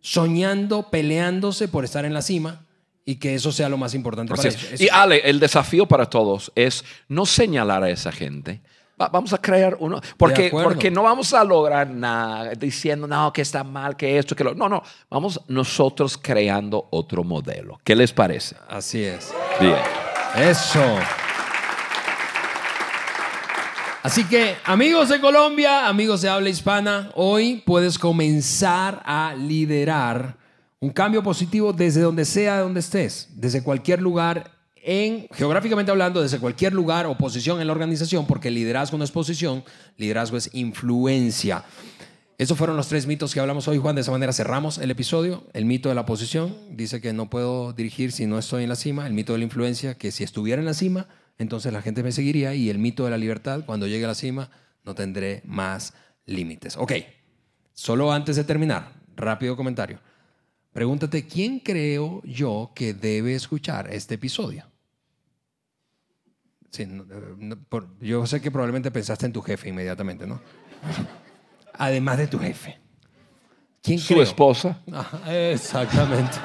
[0.00, 2.64] soñando, peleándose por estar en la cima
[3.04, 4.80] y que eso sea lo más importante para ellos.
[4.80, 8.60] Y Ale, el desafío para todos es no señalar a esa gente.
[9.00, 10.00] Va- Vamos a crear uno.
[10.16, 14.44] Porque, porque no vamos a lograr nada diciendo, no, que está mal, que esto, que
[14.44, 14.54] lo.
[14.54, 14.82] No, no.
[15.08, 17.80] Vamos nosotros creando otro modelo.
[17.82, 18.56] ¿Qué les parece?
[18.68, 19.32] Así es.
[19.58, 19.76] Bien.
[20.36, 20.80] Eso.
[24.02, 30.38] Así que, amigos de Colombia, amigos de habla hispana, hoy puedes comenzar a liderar
[30.82, 36.38] Un cambio positivo desde donde sea, donde estés, desde cualquier lugar, en, geográficamente hablando, desde
[36.38, 39.62] cualquier lugar o posición en la organización, porque liderazgo no es posición,
[39.98, 41.64] liderazgo es influencia.
[42.38, 43.94] Esos fueron los tres mitos que hablamos hoy, Juan.
[43.94, 45.44] De esa manera cerramos el episodio.
[45.52, 48.76] El mito de la posición, dice que no puedo dirigir si no estoy en la
[48.76, 49.06] cima.
[49.06, 51.06] El mito de la influencia, que si estuviera en la cima,
[51.40, 52.54] entonces la gente me seguiría.
[52.54, 54.50] Y el mito de la libertad, cuando llegue a la cima,
[54.84, 55.94] no tendré más
[56.26, 56.76] límites.
[56.76, 56.92] Ok,
[57.72, 59.98] solo antes de terminar, rápido comentario.
[60.72, 64.64] Pregúntate, ¿quién creo yo que debe escuchar este episodio?
[66.70, 66.86] Sí,
[68.00, 70.40] yo sé que probablemente pensaste en tu jefe inmediatamente, ¿no?
[71.74, 72.78] Además de tu jefe.
[73.82, 74.78] ¿Quién Su esposa.
[75.26, 76.36] exactamente.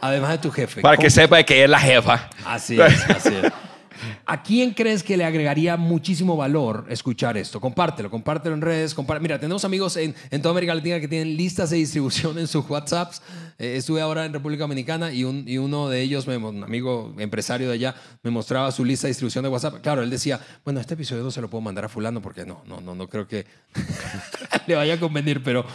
[0.00, 0.82] Además de tu jefe.
[0.82, 2.28] Para que sepa que es la jefa.
[2.44, 3.52] Así es, así es.
[4.26, 7.60] ¿A quién crees que le agregaría muchísimo valor escuchar esto?
[7.60, 8.96] Compártelo, compártelo en redes.
[9.20, 13.20] Mira, tenemos amigos en, toda América Latina que tienen listas de distribución en sus WhatsApps.
[13.58, 17.94] Eh, estuve ahora en República Dominicana y, uno de ellos, un amigo empresario de allá,
[18.22, 19.82] me mostraba su lista de distribución de WhatsApp.
[19.82, 22.62] Claro, él decía, bueno, este episodio no se lo puedo mandar a fulano porque no,
[22.66, 23.44] no, no, no creo que
[24.66, 25.66] le vaya a convenir, pero,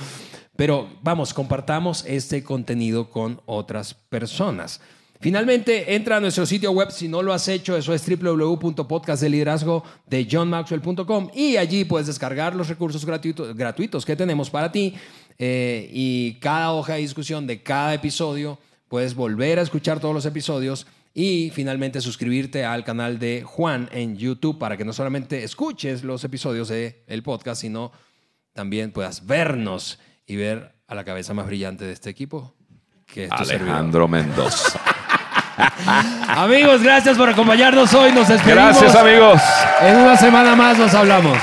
[0.56, 4.82] pero vamos, compartamos este contenido con otras personas.
[5.22, 10.26] Finalmente, entra a nuestro sitio web, si no lo has hecho, eso es www.podcastdeliderazgo de
[10.32, 14.96] johnmaxwell.com y allí puedes descargar los recursos gratuitos, gratuitos que tenemos para ti.
[15.38, 20.26] Eh, y cada hoja de discusión de cada episodio, puedes volver a escuchar todos los
[20.26, 26.06] episodios y finalmente suscribirte al canal de Juan en YouTube para que no solamente escuches
[26.06, 27.92] los episodios del podcast, sino
[28.54, 32.56] también puedas vernos y ver a la cabeza más brillante de este equipo,
[33.06, 34.80] que es Alejandro Mendoza.
[36.28, 38.12] amigos, gracias por acompañarnos hoy.
[38.12, 38.64] Nos despedimos.
[38.64, 39.42] Gracias, amigos.
[39.82, 41.38] En una semana más nos hablamos.